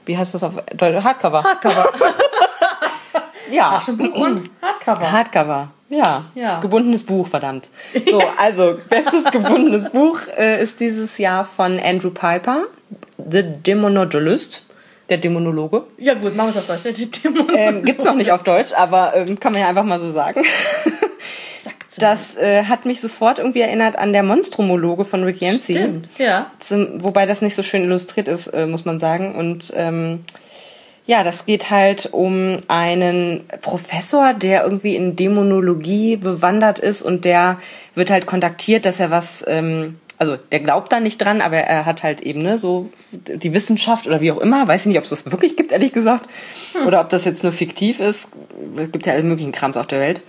wie 0.05 0.17
heißt 0.17 0.33
das 0.33 0.43
auf 0.43 0.53
Deutsch? 0.75 1.03
Hardcover. 1.03 1.43
Hardcover. 1.43 1.89
ja. 3.51 3.71
Taschenbuch 3.71 4.13
und 4.15 4.49
Hardcover. 4.61 5.11
Hardcover. 5.11 5.69
Ja. 5.89 6.25
Ja. 6.33 6.59
Gebundenes 6.61 7.03
Buch, 7.03 7.27
verdammt. 7.27 7.69
So, 8.09 8.21
also, 8.37 8.79
bestes 8.89 9.25
gebundenes 9.31 9.89
Buch 9.91 10.19
äh, 10.37 10.61
ist 10.61 10.79
dieses 10.79 11.17
Jahr 11.17 11.45
von 11.45 11.79
Andrew 11.79 12.09
Piper, 12.09 12.65
The 13.17 13.43
Demonologist, 13.43 14.65
der 15.09 15.17
Dämonologe. 15.17 15.83
Ja 15.97 16.15
gut, 16.15 16.35
machen 16.35 16.53
wir 16.53 16.61
es 16.61 16.69
auf 16.69 16.81
Deutsch. 16.81 16.95
Die 16.95 17.11
Dämonen. 17.11 17.55
Ähm, 17.55 17.85
gibt's 17.85 18.03
noch 18.03 18.15
nicht 18.15 18.31
auf 18.31 18.43
Deutsch, 18.43 18.73
aber 18.73 19.15
ähm, 19.15 19.39
kann 19.39 19.51
man 19.51 19.61
ja 19.61 19.69
einfach 19.69 19.83
mal 19.83 19.99
so 19.99 20.11
sagen. 20.11 20.43
Sagt's 21.63 21.97
Das 21.97 22.35
äh, 22.35 22.63
hat 22.63 22.85
mich 22.85 23.01
sofort 23.01 23.37
irgendwie 23.37 23.61
erinnert 23.61 23.99
an 23.99 24.13
der 24.13 24.23
Monstromologe 24.23 25.05
von 25.05 25.23
Rick 25.23 25.41
Yancey. 25.41 25.75
Stimmt, 25.75 26.09
ja. 26.17 26.51
Zum, 26.59 27.03
wobei 27.03 27.27
das 27.27 27.43
nicht 27.43 27.55
so 27.55 27.61
schön 27.61 27.83
illustriert 27.83 28.27
ist, 28.27 28.47
äh, 28.47 28.65
muss 28.65 28.85
man 28.85 28.99
sagen. 28.99 29.35
Und 29.35 29.71
ähm, 29.75 30.25
ja, 31.07 31.23
das 31.23 31.45
geht 31.45 31.69
halt 31.69 32.09
um 32.11 32.57
einen 32.67 33.43
Professor, 33.61 34.33
der 34.33 34.63
irgendwie 34.63 34.95
in 34.95 35.15
Dämonologie 35.15 36.17
bewandert 36.17 36.79
ist 36.79 37.03
und 37.03 37.25
der 37.25 37.59
wird 37.93 38.09
halt 38.09 38.25
kontaktiert, 38.25 38.85
dass 38.85 38.99
er 38.99 39.11
was, 39.11 39.43
ähm, 39.47 39.99
also 40.17 40.35
der 40.35 40.61
glaubt 40.61 40.91
da 40.91 40.99
nicht 40.99 41.19
dran, 41.19 41.41
aber 41.41 41.57
er 41.57 41.85
hat 41.85 42.01
halt 42.01 42.21
eben 42.21 42.41
ne, 42.41 42.57
so 42.57 42.89
die 43.11 43.53
Wissenschaft 43.53 44.07
oder 44.07 44.19
wie 44.21 44.31
auch 44.31 44.39
immer, 44.39 44.67
weiß 44.67 44.81
ich 44.81 44.87
nicht, 44.87 44.97
ob 44.97 45.03
es 45.03 45.11
das 45.11 45.31
wirklich 45.31 45.55
gibt, 45.55 45.71
ehrlich 45.71 45.91
gesagt, 45.91 46.27
oder 46.87 47.01
ob 47.01 47.09
das 47.09 47.25
jetzt 47.25 47.43
nur 47.43 47.51
fiktiv 47.51 47.99
ist. 47.99 48.29
Es 48.75 48.91
gibt 48.91 49.05
ja 49.05 49.13
alle 49.13 49.23
möglichen 49.23 49.51
Krams 49.51 49.77
auf 49.77 49.87
der 49.87 49.99
Welt. 49.99 50.23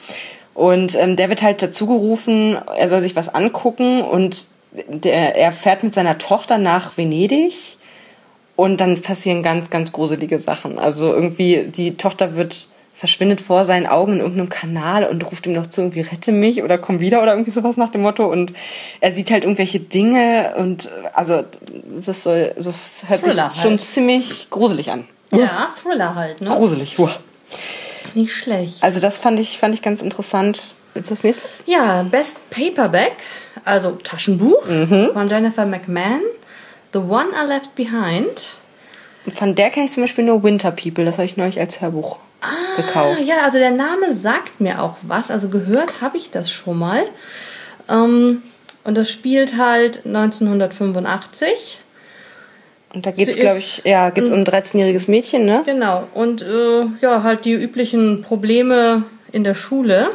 Und 0.52 0.94
ähm, 0.96 1.17
der 1.17 1.31
wird 1.31 1.43
halt 1.43 1.62
dazu 1.62 1.87
gerufen, 1.87 2.58
er 2.76 2.88
soll 2.88 3.00
sich 3.00 3.17
was 3.17 3.34
angucken 3.34 4.02
und 4.02 4.46
der, 4.88 5.37
er 5.37 5.52
fährt 5.52 5.82
mit 5.82 5.94
seiner 5.94 6.19
Tochter 6.19 6.58
nach 6.58 6.99
Venedig 6.99 7.78
und 8.56 8.79
dann 8.81 9.00
passieren 9.00 9.43
ganz, 9.43 9.70
ganz 9.70 9.93
gruselige 9.93 10.38
Sachen. 10.38 10.79
Also 10.79 11.12
irgendwie 11.12 11.64
die 11.69 11.97
Tochter 11.97 12.37
wird 12.37 12.69
verschwindet 12.94 13.43
vor 13.43 13.67
seinen 13.67 13.87
Augen 13.87 14.14
in 14.14 14.20
irgendeinem 14.20 14.49
Kanal 14.49 15.05
und 15.05 15.23
ruft 15.31 15.47
ihm 15.47 15.53
noch 15.53 15.67
zu 15.67 15.82
irgendwie 15.82 16.00
rette 16.00 16.32
mich 16.32 16.62
oder 16.62 16.79
komm 16.79 17.00
wieder 17.00 17.20
oder 17.23 17.32
irgendwie 17.32 17.50
sowas 17.50 17.76
nach 17.76 17.91
dem 17.91 18.00
Motto 18.00 18.25
und 18.25 18.55
er 19.00 19.12
sieht 19.12 19.31
halt 19.31 19.44
irgendwelche 19.44 19.81
Dinge 19.81 20.55
und 20.56 20.91
also 21.12 21.43
das 22.06 22.23
soll 22.23 22.53
das 22.56 23.05
hört 23.06 23.23
Thriller 23.23 23.50
sich 23.50 23.61
schon 23.61 23.73
halt. 23.73 23.83
ziemlich 23.83 24.49
gruselig 24.49 24.90
an. 24.90 25.04
Ja, 25.30 25.69
Thriller 25.83 26.14
halt, 26.14 26.40
ne? 26.40 26.49
Gruselig. 26.49 26.99
Uah. 26.99 27.14
Nicht 28.14 28.33
schlecht. 28.33 28.83
Also 28.83 28.99
das 28.99 29.19
fand 29.19 29.40
ich 29.40 29.59
fand 29.59 29.75
ich 29.75 29.83
ganz 29.83 30.00
interessant. 30.00 30.69
Willst 30.95 31.11
du 31.11 31.14
das 31.14 31.23
nächste? 31.25 31.45
Ja, 31.66 32.02
Best 32.04 32.49
Paperback, 32.49 33.12
also 33.66 33.90
Taschenbuch 34.02 34.66
Mhm. 34.71 35.11
von 35.12 35.28
Jennifer 35.28 35.66
McMahon. 35.66 36.23
The 36.97 37.03
One 37.03 37.26
I 37.35 37.47
Left 37.47 37.75
Behind. 37.75 38.57
Von 39.35 39.55
der 39.55 39.69
kenne 39.69 39.85
ich 39.85 39.93
zum 39.93 40.05
Beispiel 40.05 40.25
nur 40.25 40.43
Winter 40.43 40.71
People. 40.71 41.05
Das 41.05 41.19
habe 41.19 41.26
ich 41.26 41.37
neulich 41.37 41.61
als 41.61 41.83
Hörbuch 41.83 42.21
gekauft. 42.79 43.19
Ah, 43.21 43.23
ja, 43.23 43.35
also 43.45 43.59
der 43.59 43.71
Name 43.71 44.15
sagt 44.15 44.62
mir 44.62 44.81
auch 44.83 44.97
was. 45.03 45.31
Also 45.31 45.50
gehört 45.50 46.00
habe 46.00 46.17
ich 46.17 46.31
das 46.31 46.50
schon 46.50 46.79
mal. 46.79 47.03
Ähm, 47.91 48.43
und 48.85 48.95
das 48.95 49.11
spielt 49.11 49.59
halt 49.59 50.07
1985. 50.07 51.81
Und 52.95 53.05
da 53.05 53.11
geht's, 53.11 53.35
Sie 53.35 53.41
glaube 53.41 53.59
ich, 53.59 53.83
ja, 53.85 54.09
geht's 54.09 54.31
um 54.31 54.38
ein 54.38 54.45
13-jähriges 54.45 55.11
Mädchen, 55.11 55.45
ne? 55.45 55.65
Genau. 55.67 56.09
Und 56.15 56.41
äh, 56.41 56.87
ja, 57.03 57.23
halt 57.23 57.45
die 57.45 57.53
üblichen 57.53 58.23
Probleme 58.23 59.03
in 59.33 59.45
der 59.45 59.55
Schule. 59.55 60.09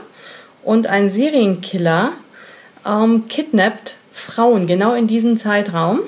Und 0.64 0.88
ein 0.88 1.12
Serienkiller 1.12 2.14
ähm, 2.88 3.28
kidnappt 3.28 3.98
Frauen 4.12 4.66
genau 4.66 4.96
in 4.96 5.06
diesem 5.06 5.38
Zeitraum. 5.38 6.00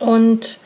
Und 0.00 0.58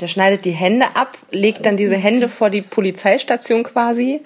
Der 0.00 0.08
schneidet 0.08 0.44
die 0.44 0.50
Hände 0.52 0.86
ab, 0.96 1.16
legt 1.30 1.64
dann 1.66 1.76
diese 1.76 1.96
Hände 1.96 2.28
vor 2.28 2.50
die 2.50 2.62
Polizeistation 2.62 3.62
quasi. 3.62 4.20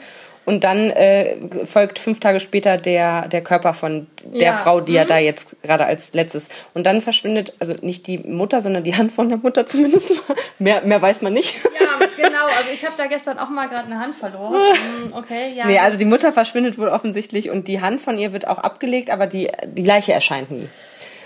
Und 0.47 0.63
dann 0.63 0.91
äh, 0.91 1.37
folgt 1.67 1.99
fünf 1.99 2.21
Tage 2.21 2.39
später 2.39 2.77
der, 2.77 3.27
der 3.27 3.43
Körper 3.43 3.75
von 3.75 4.07
der 4.27 4.41
Ja, 4.41 4.53
Frau, 4.53 4.81
die 4.81 4.93
ja 4.93 5.05
da 5.05 5.19
jetzt 5.19 5.61
gerade 5.63 5.85
als 5.87 6.15
letztes. 6.15 6.49
Und 6.73 6.87
dann 6.87 7.03
verschwindet, 7.03 7.53
also 7.59 7.75
nicht 7.83 8.07
die 8.07 8.19
Mutter, 8.19 8.61
sondern 8.63 8.85
die 8.85 8.95
Hand 8.95 9.11
von 9.13 9.29
der 9.29 9.39
Mutter 9.39 9.67
zumindest. 9.67 10.13
mehr, 10.61 10.83
mehr 10.83 11.03
weiß 11.03 11.21
man 11.21 11.33
nicht. 11.33 11.57
ja, 11.65 12.07
genau. 12.17 12.45
Also 12.47 12.71
ich 12.73 12.85
habe 12.85 12.95
da 12.97 13.07
gestern 13.09 13.41
auch 13.41 13.49
mal 13.51 13.67
gerade 13.69 13.87
eine 13.87 13.99
Hand 13.99 14.15
verloren. 14.15 14.55
Hm, 14.55 15.13
Okay, 15.15 15.53
ja. 15.57 15.67
Nee, 15.67 15.81
also 15.81 15.99
die 15.99 16.05
Mutter 16.05 16.33
verschwindet 16.33 16.79
wohl 16.79 16.89
offensichtlich 16.89 17.51
und 17.51 17.67
die 17.67 17.81
Hand 17.81 18.01
von 18.01 18.17
ihr 18.17 18.33
wird 18.33 18.47
auch 18.47 18.59
abgelegt, 18.59 19.11
aber 19.11 19.27
die, 19.27 19.51
die 19.67 19.83
Leiche 19.85 20.13
erscheint 20.13 20.53
nie. 20.53 20.69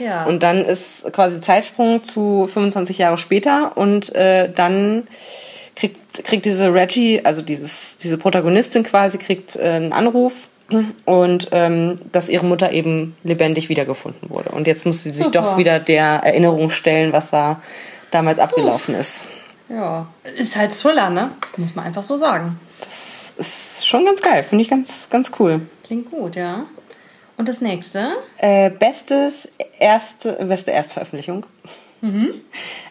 Ja. 0.01 0.25
Und 0.25 0.43
dann 0.43 0.65
ist 0.65 1.13
quasi 1.13 1.41
Zeitsprung 1.41 2.03
zu 2.03 2.49
25 2.53 2.99
Jahre 2.99 3.19
später 3.19 3.77
und 3.77 4.15
äh, 4.15 4.51
dann 4.53 5.05
kriegt, 5.77 6.25
kriegt 6.25 6.45
diese 6.45 6.73
Reggie, 6.75 7.25
also 7.25 7.43
dieses, 7.43 7.99
diese 7.99 8.19
Protagonistin 8.19 8.83
quasi, 8.83 9.19
kriegt 9.19 9.57
äh, 9.57 9.71
einen 9.71 9.93
Anruf 9.93 10.49
und 11.05 11.49
ähm, 11.53 11.99
dass 12.13 12.29
ihre 12.29 12.47
Mutter 12.47 12.73
eben 12.73 13.17
lebendig 13.25 13.69
wiedergefunden 13.69 14.31
wurde. 14.31 14.51
Und 14.51 14.67
jetzt 14.67 14.87
muss 14.87 15.03
sie 15.03 15.11
sich 15.11 15.25
Super. 15.25 15.41
doch 15.41 15.59
wieder 15.59 15.81
der 15.81 16.21
Erinnerung 16.23 16.71
stellen, 16.71 17.13
was 17.13 17.31
da 17.31 17.61
damals 18.11 18.39
abgelaufen 18.39 18.95
ist. 18.95 19.27
Ja. 19.69 20.07
Ist 20.37 20.57
halt 20.57 20.73
Thriller, 20.73 21.11
ne? 21.11 21.31
Muss 21.57 21.75
man 21.75 21.87
einfach 21.87 22.03
so 22.03 22.17
sagen. 22.17 22.59
Das 22.81 23.33
ist 23.37 23.87
schon 23.87 24.05
ganz 24.05 24.23
geil, 24.23 24.43
finde 24.43 24.63
ich 24.63 24.71
ganz, 24.71 25.09
ganz 25.11 25.33
cool. 25.39 25.63
Klingt 25.85 26.11
gut, 26.11 26.37
ja. 26.37 26.67
Und 27.41 27.49
das 27.49 27.63
nächste? 27.63 28.17
Äh, 28.37 28.69
bestes 28.69 29.49
erste, 29.79 30.35
beste 30.45 30.73
Erstveröffentlichung. 30.73 31.47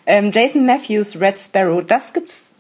Ähm, 0.06 0.32
Jason 0.32 0.66
Matthews 0.66 1.20
Red 1.20 1.38
Sparrow, 1.38 1.84
das 1.86 2.14
gibt's 2.14 2.52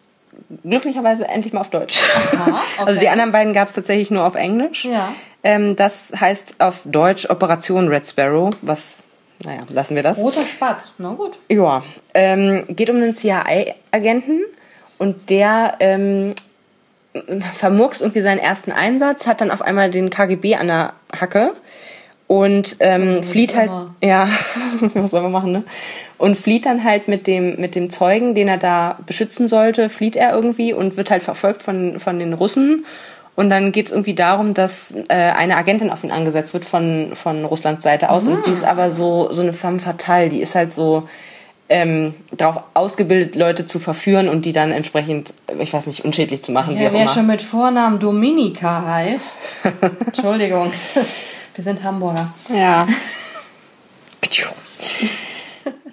glücklicherweise 0.63 1.27
endlich 1.27 1.51
mal 1.51 1.62
auf 1.62 1.72
Deutsch. 1.72 2.00
Aha, 2.34 2.62
Also 2.77 2.91
okay. 2.91 3.00
die 3.00 3.10
anderen 3.10 3.31
beiden 3.31 3.53
gab 3.53 3.67
es 3.67 3.74
tatsächlich 3.74 4.12
nur 4.12 4.24
auf 4.24 4.36
Englisch. 4.36 4.86
Ja. 4.86 5.12
Ähm, 5.43 5.75
das 5.75 6.12
heißt 6.19 6.58
auf 6.60 6.81
Deutsch 6.86 7.27
Operation 7.27 7.88
Red 7.88 8.05
Sparrow, 8.08 8.51
was, 8.62 9.08
naja, 9.43 9.62
lassen 9.69 9.96
wir 9.96 10.03
das. 10.03 10.17
Roter 10.19 10.43
Spatz. 10.43 10.91
Na 11.00 11.13
gut. 11.13 11.39
Ja, 11.50 11.84
ähm, 12.13 12.65
geht 12.67 12.91
um 12.91 12.98
einen 12.98 13.15
CIA-Agenten 13.15 14.41
und 15.00 15.29
der 15.31 15.75
ähm, 15.79 16.34
vermurkst 17.56 18.01
irgendwie 18.01 18.22
seinen 18.22 18.39
ersten 18.39 18.72
Einsatz, 18.72 19.25
hat 19.28 19.42
dann 19.42 19.51
auf 19.51 19.62
einmal 19.62 19.89
den 19.89 20.10
KGB 20.10 20.56
an 20.56 20.68
der 20.68 20.94
Hacke 21.20 21.54
und 22.28 22.78
ähm, 22.82 23.18
das 23.18 23.30
flieht 23.30 23.51
ist 23.51 23.58
halt, 23.58 23.70
immer- 23.70 23.96
ja, 24.04 24.30
was 24.94 25.12
soll 25.12 25.22
man 25.24 25.32
machen, 25.32 25.51
ne? 25.51 25.63
Und 26.20 26.38
flieht 26.38 26.66
dann 26.68 26.84
halt 26.84 27.08
mit 27.08 27.25
dem, 27.25 27.60
mit 27.60 27.74
dem 27.75 27.89
Zeugen, 27.89 28.36
den 28.36 28.48
er 28.48 28.58
da 28.58 29.00
beschützen 29.06 29.48
sollte, 29.48 29.89
flieht 29.89 30.16
er 30.16 30.34
irgendwie 30.34 30.74
und 30.74 30.98
wird 30.98 31.10
halt 31.10 31.24
verfolgt 31.24 31.62
von, 31.63 31.98
von 32.00 32.20
den 32.20 32.34
Russen. 32.34 32.86
Und 33.36 33.50
dann 33.50 33.72
geht's 33.72 33.89
irgendwie 33.89 34.16
darum, 34.16 34.54
dass 34.54 34.94
äh, 35.08 35.13
eine 35.16 35.56
Agentin 35.56 35.89
auf 35.89 36.04
ihn 36.04 36.12
angesetzt 36.12 36.54
wird 36.54 36.66
von, 36.66 37.12
von 37.16 37.46
Russlands 37.46 37.84
Seite 37.84 38.10
aus. 38.10 38.28
Und 38.28 38.46
die 38.46 38.51
ist 38.51 38.66
aber 38.66 38.89
so, 38.92 39.32
so 39.32 39.42
eine 39.42 39.54
femme 39.54 39.80
fatale. 39.80 40.28
Die 40.28 40.42
ist 40.42 40.56
halt 40.56 40.74
so 40.74 41.08
ähm, 41.69 42.15
darauf 42.31 42.63
ausgebildet, 42.73 43.35
Leute 43.35 43.65
zu 43.65 43.79
verführen 43.79 44.27
und 44.27 44.43
die 44.45 44.53
dann 44.53 44.71
entsprechend, 44.71 45.33
ich 45.59 45.71
weiß 45.71 45.85
nicht, 45.88 46.03
unschädlich 46.03 46.41
zu 46.41 46.51
machen. 46.51 46.75
wie 46.75 46.81
Ja, 46.81 46.89
auch 46.89 46.93
wer 46.93 47.01
immer. 47.03 47.11
schon 47.11 47.27
mit 47.27 47.41
Vornamen 47.41 47.99
Dominika 47.99 48.83
heißt. 48.85 49.38
Entschuldigung. 50.07 50.71
Wir 51.55 51.63
sind 51.63 51.83
Hamburger. 51.83 52.33
Ja. 52.53 52.88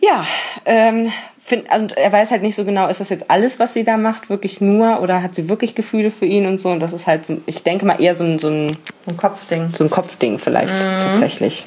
ja, 0.00 0.26
ähm, 0.64 1.12
find, 1.42 1.64
und 1.74 1.96
er 1.96 2.12
weiß 2.12 2.30
halt 2.30 2.42
nicht 2.42 2.54
so 2.54 2.64
genau, 2.64 2.88
ist 2.88 3.00
das 3.00 3.08
jetzt 3.08 3.30
alles, 3.30 3.58
was 3.58 3.74
sie 3.74 3.84
da 3.84 3.96
macht, 3.96 4.30
wirklich 4.30 4.60
nur 4.60 5.00
oder 5.00 5.22
hat 5.22 5.34
sie 5.34 5.48
wirklich 5.48 5.74
Gefühle 5.74 6.10
für 6.10 6.26
ihn 6.26 6.46
und 6.46 6.58
so. 6.58 6.70
Und 6.70 6.80
das 6.80 6.92
ist 6.92 7.06
halt, 7.06 7.26
so, 7.26 7.40
ich 7.46 7.62
denke 7.62 7.84
mal, 7.86 8.00
eher 8.00 8.14
so 8.14 8.24
ein, 8.24 8.38
so 8.38 8.48
ein, 8.48 8.76
Ein 9.06 9.16
Kopfding. 9.16 9.70
so 9.72 9.84
ein 9.84 9.90
Kopfding 9.90 10.38
vielleicht 10.38 10.72
tatsächlich. 11.02 11.66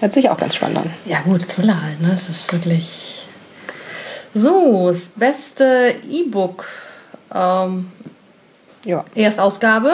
Hört 0.00 0.14
sich 0.14 0.30
auch 0.30 0.36
ganz 0.38 0.54
spannend 0.54 0.78
an. 0.78 0.90
Ja 1.04 1.20
gut, 1.20 1.46
Thriller 1.48 1.82
halt, 1.82 2.00
ne? 2.00 2.12
Es 2.14 2.28
ist 2.28 2.52
wirklich... 2.52 3.26
So, 4.34 4.88
das 4.88 5.08
beste 5.16 5.94
E-Book. 6.08 6.66
Ähm, 7.34 7.90
Ja. 8.84 9.04
Erstausgabe 9.14 9.90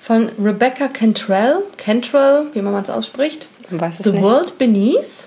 von 0.00 0.30
Rebecca 0.42 0.88
Cantrell. 0.88 1.62
Cantrell, 1.76 2.46
wie 2.54 2.62
man 2.62 2.74
es 2.82 2.90
ausspricht. 2.90 3.48
Man 3.70 3.80
weiß 3.80 4.00
es 4.00 4.04
The 4.04 4.12
nicht. 4.12 4.22
World 4.22 4.58
Beneath. 4.58 5.24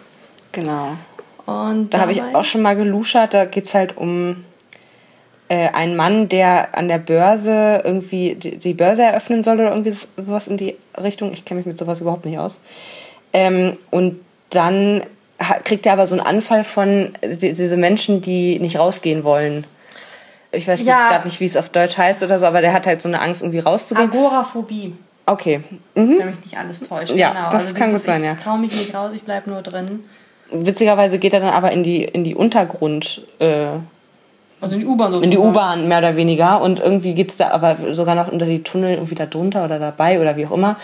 Genau. 0.52 0.98
Und 1.46 1.94
Da 1.94 2.00
habe 2.00 2.12
ich 2.14 2.22
auch 2.24 2.44
schon 2.46 2.62
mal 2.62 2.76
geluschert. 2.76 3.34
Da 3.34 3.46
geht's 3.46 3.74
halt 3.74 3.98
um 3.98 4.46
äh, 5.50 5.70
einen 5.70 5.96
Mann, 5.96 6.30
der 6.30 6.78
an 6.78 6.88
der 6.88 7.00
Börse 7.00 7.82
irgendwie 7.84 8.36
die, 8.36 8.58
die 8.58 8.74
Börse 8.74 9.04
eröffnen 9.04 9.44
soll 9.44 9.56
oder 9.60 9.70
irgendwie 9.70 9.92
sowas 9.92 10.48
in 10.48 10.58
die 10.58 10.76
Richtung. 11.02 11.34
Ich 11.34 11.44
kenne 11.46 11.60
mich 11.60 11.68
mit 11.68 11.78
sowas 11.78 12.02
überhaupt 12.02 12.26
nicht 12.26 12.38
aus. 12.40 12.60
Ähm, 13.34 13.78
und 13.92 14.20
dann 14.52 15.04
kriegt 15.64 15.86
er 15.86 15.94
aber 15.94 16.06
so 16.06 16.16
einen 16.18 16.26
Anfall 16.26 16.64
von 16.64 17.12
äh, 17.22 17.36
die, 17.36 17.54
diese 17.54 17.78
Menschen, 17.78 18.22
die 18.22 18.60
nicht 18.60 18.78
rausgehen 18.80 19.24
wollen. 19.24 19.66
Ich 20.52 20.68
weiß 20.68 20.82
Ja. 20.84 20.98
jetzt 20.98 21.10
gerade 21.10 21.28
nicht, 21.28 21.40
wie 21.40 21.46
es 21.46 21.56
auf 21.58 21.70
Deutsch 21.70 21.98
heißt 21.98 22.24
oder 22.24 22.40
so, 22.40 22.46
aber 22.46 22.62
der 22.62 22.74
hat 22.74 22.88
halt 22.88 23.02
so 23.02 23.08
eine 23.08 23.22
Angst, 23.22 23.42
irgendwie 23.42 23.60
rauszugehen. 23.60 24.10
Agoraphobie, 24.10 24.96
Okay. 25.26 25.62
Mhm. 25.96 26.16
wenn 26.18 26.26
mich 26.32 26.42
nicht 26.46 26.58
alles 26.58 26.82
täuscht. 26.82 27.14
Ja, 27.16 27.34
genau. 27.34 27.52
das 27.52 27.76
kann 27.76 27.92
gut 27.92 28.02
sein, 28.02 28.24
ja. 28.24 28.34
Ich 28.34 28.40
traue 28.44 28.58
mich 28.58 28.74
nicht 28.74 28.96
raus, 28.96 29.12
ich 29.14 29.22
bleibe 29.24 29.50
nur 29.50 29.62
drin. 29.62 30.04
Witzigerweise 30.52 31.20
geht 31.20 31.34
er 31.36 31.40
dann 31.42 31.54
aber 31.54 31.72
in 31.72 31.84
die, 31.84 32.04
in 32.04 32.24
die 32.24 32.34
Untergrund, 32.34 33.22
äh, 33.38 33.68
Also 34.60 34.74
in 34.76 34.80
die 34.82 34.88
U-Bahn 34.88 35.12
sozusagen. 35.12 35.24
in 35.24 35.30
die 35.32 35.38
U-Bahn 35.38 35.88
mehr 35.88 36.00
oder 36.00 36.16
weniger 36.16 36.60
und 36.62 36.80
irgendwie 36.80 37.14
geht's 37.14 37.36
da 37.38 37.52
aber 37.52 37.78
sogar 37.94 38.16
noch 38.16 38.32
unter 38.32 38.48
die 38.48 38.64
Tunnel 38.64 38.96
irgendwie 38.96 39.14
da 39.14 39.28
drunter 39.28 39.64
oder 39.66 39.78
dabei 39.78 40.20
oder 40.20 40.36
wie 40.36 40.48
auch 40.48 40.52
immer. 40.52 40.78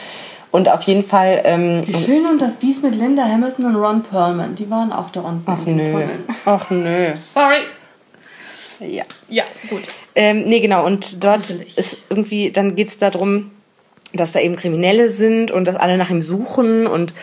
Und 0.56 0.70
auf 0.70 0.84
jeden 0.84 1.04
Fall, 1.04 1.42
ähm, 1.44 1.82
Die 1.82 1.94
Schöne 1.94 2.30
und 2.30 2.42
das 2.42 2.56
Biest 2.56 2.82
mit 2.82 2.96
Linda 2.96 3.28
Hamilton 3.28 3.66
und 3.66 3.76
Ron 3.76 4.04
Perlman, 4.04 4.56
die 4.56 4.70
waren 4.70 4.94
auch 4.94 5.10
da 5.10 5.20
unten 5.20 5.44
ach 5.46 5.60
in 5.60 5.66
den 5.66 5.76
nö, 5.76 5.84
Tunneln. 5.84 6.24
ach 6.46 6.70
nö. 6.70 7.14
Sorry. 7.18 7.58
Ja. 8.80 9.04
Ja, 9.28 9.44
gut. 9.70 9.82
Ähm, 10.16 10.46
nee, 10.46 10.62
genau. 10.62 10.86
Und 10.86 11.22
dort 11.26 11.40
Gruselig. 11.40 11.78
ist 11.78 11.98
irgendwie, 12.10 12.52
dann 12.52 12.76
geht's 12.78 12.98
darum, 12.98 13.52
dass 14.14 14.32
da 14.32 14.40
eben 14.40 14.56
Kriminelle 14.56 15.10
sind 15.10 15.52
und 15.52 15.66
dass 15.66 15.76
alle 15.76 15.98
nach 15.98 16.10
ihm 16.10 16.22
suchen 16.22 16.88
und 16.88 17.14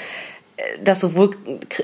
äh, 0.59 0.63
dass 0.85 1.01
sowohl 1.01 1.31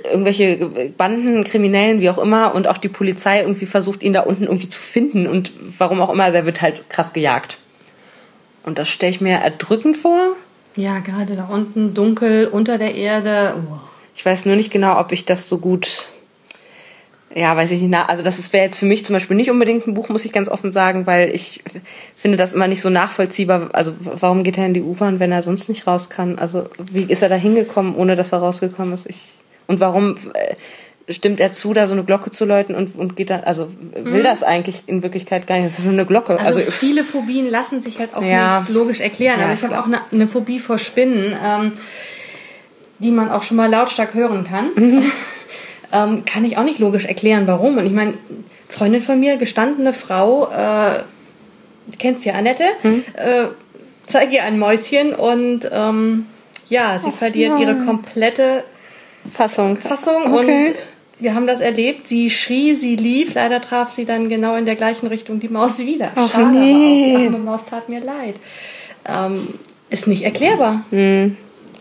irgendwelche 0.04 0.92
Banden, 0.98 1.44
Kriminellen, 1.44 2.02
wie 2.02 2.10
auch 2.10 2.18
immer, 2.18 2.54
und 2.54 2.68
auch 2.68 2.76
die 2.76 2.90
Polizei 2.90 3.40
irgendwie 3.40 3.64
versucht, 3.64 4.02
ihn 4.02 4.12
da 4.12 4.20
unten 4.20 4.44
irgendwie 4.44 4.68
zu 4.68 4.82
finden 4.82 5.26
und 5.26 5.52
warum 5.78 6.02
auch 6.02 6.10
immer, 6.12 6.24
also 6.24 6.36
er 6.36 6.44
wird 6.44 6.60
halt 6.60 6.90
krass 6.90 7.14
gejagt. 7.14 7.56
Und 8.64 8.78
das 8.78 8.90
stelle 8.90 9.12
ich 9.12 9.22
mir 9.22 9.38
erdrückend 9.38 9.96
vor. 9.96 10.36
Ja, 10.78 11.00
gerade 11.00 11.34
da 11.34 11.46
unten, 11.46 11.92
dunkel, 11.92 12.46
unter 12.46 12.78
der 12.78 12.94
Erde. 12.94 13.56
Oh. 13.56 13.78
Ich 14.14 14.24
weiß 14.24 14.46
nur 14.46 14.54
nicht 14.54 14.70
genau, 14.70 15.00
ob 15.00 15.10
ich 15.10 15.24
das 15.24 15.48
so 15.48 15.58
gut. 15.58 16.06
Ja, 17.34 17.56
weiß 17.56 17.72
ich 17.72 17.80
nicht. 17.80 17.94
Also 18.08 18.22
das 18.22 18.52
wäre 18.52 18.66
jetzt 18.66 18.78
für 18.78 18.86
mich 18.86 19.04
zum 19.04 19.14
Beispiel 19.14 19.36
nicht 19.36 19.50
unbedingt 19.50 19.88
ein 19.88 19.94
Buch, 19.94 20.08
muss 20.08 20.24
ich 20.24 20.32
ganz 20.32 20.48
offen 20.48 20.70
sagen, 20.70 21.04
weil 21.04 21.34
ich 21.34 21.64
finde 22.14 22.36
das 22.36 22.52
immer 22.52 22.68
nicht 22.68 22.80
so 22.80 22.90
nachvollziehbar. 22.90 23.70
Also 23.72 23.92
warum 23.98 24.44
geht 24.44 24.56
er 24.56 24.66
in 24.66 24.74
die 24.74 24.82
U-Bahn, 24.82 25.18
wenn 25.18 25.32
er 25.32 25.42
sonst 25.42 25.68
nicht 25.68 25.88
raus 25.88 26.10
kann? 26.10 26.38
Also 26.38 26.68
wie 26.92 27.02
ist 27.02 27.22
er 27.22 27.28
da 27.28 27.34
hingekommen, 27.34 27.96
ohne 27.96 28.14
dass 28.14 28.30
er 28.30 28.38
rausgekommen 28.38 28.94
ist? 28.94 29.10
Ich 29.10 29.32
und 29.66 29.80
warum 29.80 30.14
äh, 30.34 30.54
stimmt 31.10 31.40
er 31.40 31.52
zu, 31.52 31.72
da 31.74 31.86
so 31.86 31.94
eine 31.94 32.04
Glocke 32.04 32.30
zu 32.30 32.44
läuten 32.44 32.74
und, 32.74 32.96
und 32.96 33.16
geht 33.16 33.30
dann, 33.30 33.44
also 33.44 33.68
will 33.94 34.22
das 34.22 34.42
eigentlich 34.42 34.82
in 34.86 35.02
Wirklichkeit 35.02 35.46
gar 35.46 35.56
nicht? 35.56 35.66
Das 35.66 35.78
ist 35.78 35.84
nur 35.84 35.92
eine 35.94 36.06
Glocke. 36.06 36.34
Mhm. 36.34 36.38
Also, 36.40 36.60
Also, 36.60 36.70
viele 36.70 37.04
Phobien 37.04 37.48
lassen 37.48 37.82
sich 37.82 37.98
halt 37.98 38.14
auch 38.14 38.22
Ja. 38.22 38.60
nicht 38.60 38.70
logisch 38.70 39.00
erklären. 39.00 39.40
Ja, 39.40 39.46
also 39.46 39.66
ich 39.66 39.72
habe 39.72 39.82
auch 39.82 39.86
eine, 39.86 40.00
eine 40.12 40.28
Phobie 40.28 40.58
vor 40.58 40.78
Spinnen, 40.78 41.34
ähm, 41.44 41.72
die 42.98 43.10
man 43.10 43.30
auch 43.30 43.42
schon 43.42 43.56
mal 43.56 43.70
lautstark 43.70 44.14
hören 44.14 44.46
kann. 44.48 44.66
Mhm. 44.74 45.02
ähm, 45.92 46.24
kann 46.24 46.44
ich 46.44 46.58
auch 46.58 46.64
nicht 46.64 46.78
logisch 46.78 47.04
erklären, 47.06 47.46
warum. 47.46 47.78
Und 47.78 47.86
ich 47.86 47.92
meine, 47.92 48.14
Freundin 48.68 49.00
von 49.02 49.18
mir, 49.18 49.36
gestandene 49.38 49.92
Frau, 49.94 50.48
äh, 50.50 51.02
kennst 51.98 52.24
ja 52.26 52.34
Annette, 52.34 52.64
Mhm. 52.82 53.04
äh, 53.14 53.46
zeige 54.06 54.34
ihr 54.36 54.42
ein 54.44 54.58
Mäuschen 54.58 55.14
und 55.14 55.68
ähm, 55.72 56.26
ja, 56.68 56.98
sie 56.98 57.10
verliert 57.12 57.58
ihre 57.60 57.76
komplette 57.86 58.62
Fassung. 59.32 59.76
Fassung 59.78 60.34
Okay. 60.34 60.66
und 60.68 60.74
wir 61.20 61.34
haben 61.34 61.46
das 61.46 61.60
erlebt. 61.60 62.06
Sie 62.06 62.30
schrie, 62.30 62.74
sie 62.74 62.96
lief. 62.96 63.34
Leider 63.34 63.60
traf 63.60 63.92
sie 63.92 64.04
dann 64.04 64.28
genau 64.28 64.56
in 64.56 64.66
der 64.66 64.76
gleichen 64.76 65.06
Richtung 65.06 65.40
die 65.40 65.48
Maus 65.48 65.78
wieder. 65.80 66.12
Ach, 66.14 66.30
Schade, 66.30 66.50
nee. 66.50 67.14
aber 67.14 67.16
auch 67.16 67.20
die 67.20 67.26
arme 67.26 67.38
Maus 67.38 67.66
tat 67.66 67.88
mir 67.88 68.00
leid. 68.00 68.36
Ähm, 69.06 69.54
ist 69.90 70.06
nicht 70.06 70.22
erklärbar. 70.22 70.84
Hm. 70.90 71.36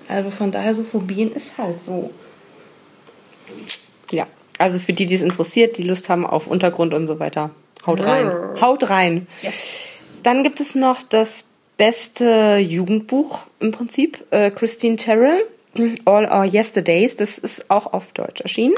Also 0.07 0.29
von 0.31 0.51
daher, 0.51 0.73
so 0.73 0.83
Phobien 0.83 1.31
ist 1.33 1.57
halt 1.57 1.81
so. 1.81 2.11
Ja, 4.11 4.25
also 4.57 4.79
für 4.79 4.93
die, 4.93 5.05
die 5.05 5.15
es 5.15 5.21
interessiert, 5.21 5.77
die 5.77 5.83
Lust 5.83 6.09
haben 6.09 6.25
auf 6.25 6.47
Untergrund 6.47 6.93
und 6.93 7.07
so 7.07 7.19
weiter, 7.19 7.51
haut 7.85 8.05
rein. 8.05 8.31
Haut 8.61 8.89
rein. 8.89 9.27
Dann 10.23 10.43
gibt 10.43 10.59
es 10.59 10.75
noch 10.75 11.03
das 11.03 11.43
beste 11.75 12.57
Jugendbuch 12.57 13.41
im 13.59 13.71
Prinzip, 13.71 14.23
äh, 14.31 14.49
Christine 14.49 14.95
Terrell, 14.95 15.43
All 16.05 16.25
Our 16.25 16.45
Yesterdays. 16.45 17.15
Das 17.15 17.37
ist 17.37 17.69
auch 17.69 17.93
auf 17.93 18.13
Deutsch 18.13 18.41
erschienen. 18.41 18.75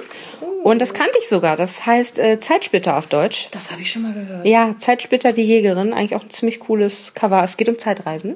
Und 0.63 0.79
das 0.79 0.93
kannte 0.93 1.17
ich 1.19 1.27
sogar. 1.27 1.55
Das 1.55 1.85
heißt 1.85 2.19
äh, 2.19 2.39
Zeitsplitter 2.39 2.97
auf 2.97 3.07
Deutsch. 3.07 3.47
Das 3.51 3.71
habe 3.71 3.81
ich 3.81 3.91
schon 3.91 4.01
mal 4.01 4.13
gehört. 4.13 4.45
Ja, 4.45 4.75
Zeitsplitter, 4.77 5.31
die 5.31 5.43
Jägerin. 5.43 5.93
Eigentlich 5.93 6.15
auch 6.15 6.23
ein 6.23 6.29
ziemlich 6.29 6.59
cooles 6.59 7.13
Cover. 7.13 7.43
Es 7.43 7.57
geht 7.57 7.69
um 7.69 7.77
Zeitreisen. 7.77 8.35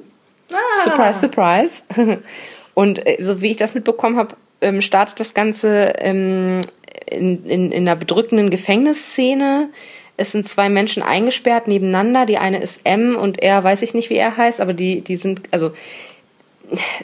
Surprise, 0.84 1.20
surprise. 1.20 1.82
Und 2.74 3.06
äh, 3.06 3.16
so 3.20 3.40
wie 3.40 3.50
ich 3.50 3.56
das 3.56 3.74
mitbekommen 3.74 4.16
habe, 4.16 4.36
ähm, 4.60 4.80
startet 4.80 5.20
das 5.20 5.34
Ganze 5.34 5.92
ähm, 5.98 6.60
in, 7.10 7.44
in, 7.44 7.72
in 7.72 7.88
einer 7.88 7.96
bedrückenden 7.96 8.50
Gefängnisszene. 8.50 9.70
Es 10.16 10.32
sind 10.32 10.48
zwei 10.48 10.68
Menschen 10.68 11.02
eingesperrt 11.02 11.68
nebeneinander. 11.68 12.26
Die 12.26 12.38
eine 12.38 12.60
ist 12.60 12.80
M 12.84 13.16
und 13.16 13.42
er 13.42 13.62
weiß 13.62 13.82
ich 13.82 13.94
nicht, 13.94 14.10
wie 14.10 14.16
er 14.16 14.36
heißt, 14.36 14.60
aber 14.60 14.72
die, 14.72 15.00
die 15.00 15.16
sind, 15.16 15.42
also 15.50 15.72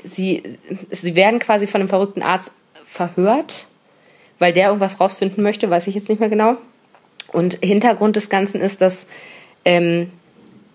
sie, 0.04 0.42
sie 0.90 1.14
werden 1.16 1.40
quasi 1.40 1.66
von 1.66 1.80
einem 1.80 1.88
verrückten 1.88 2.22
Arzt 2.22 2.52
verhört, 2.84 3.66
weil 4.40 4.52
der 4.52 4.68
irgendwas 4.68 4.98
rausfinden 4.98 5.44
möchte, 5.44 5.70
weiß 5.70 5.86
ich 5.86 5.94
jetzt 5.94 6.08
nicht 6.08 6.18
mehr 6.18 6.28
genau. 6.28 6.56
Und 7.32 7.58
Hintergrund 7.62 8.16
des 8.16 8.28
Ganzen 8.28 8.60
ist, 8.60 8.80
dass 8.80 9.06
ähm, 9.64 10.10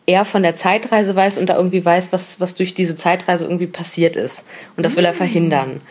er 0.05 0.23
von 0.23 0.43
der 0.43 0.55
Zeitreise 0.55 1.15
weiß 1.15 1.37
und 1.37 1.49
da 1.49 1.57
irgendwie 1.57 1.83
weiß, 1.83 2.13
was, 2.13 2.39
was 2.39 2.55
durch 2.55 2.73
diese 2.73 2.95
Zeitreise 2.95 3.43
irgendwie 3.43 3.67
passiert 3.67 4.15
ist. 4.15 4.45
Und 4.77 4.85
das 4.85 4.95
will 4.95 5.03
er 5.03 5.13
verhindern. 5.13 5.81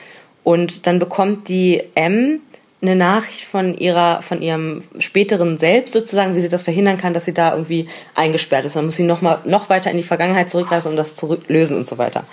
Und 0.45 0.87
dann 0.87 0.99
bekommt 0.99 1.49
die 1.49 1.83
M 1.95 2.40
eine 2.81 2.97
Nachricht 2.97 3.45
von 3.45 3.75
ihrer, 3.75 4.23
von 4.23 4.43
ihrem 4.43 4.83
späteren 4.99 5.59
Selbst 5.59 5.95
sozusagen, 5.95 6.37
wie 6.37 6.40
sie 6.40 6.50
das 6.50 6.62
verhindern 6.62 6.99
kann, 6.99 7.14
dass 7.14 7.25
sie 7.25 7.35
da 7.35 7.52
irgendwie 7.52 7.88
eingesperrt 8.14 8.66
ist. 8.66 8.76
Dann 8.76 8.85
muss 8.85 8.97
sie 8.97 9.04
noch 9.04 9.23
mal 9.23 9.40
noch 9.45 9.69
weiter 9.69 9.90
in 9.90 9.97
die 9.97 10.02
Vergangenheit 10.02 10.50
zurückreisen, 10.50 10.90
um 10.90 10.97
das 10.97 11.16
zu 11.16 11.38
lösen 11.49 11.76
und 11.76 11.88
so 11.88 11.99
weiter. 11.99 12.25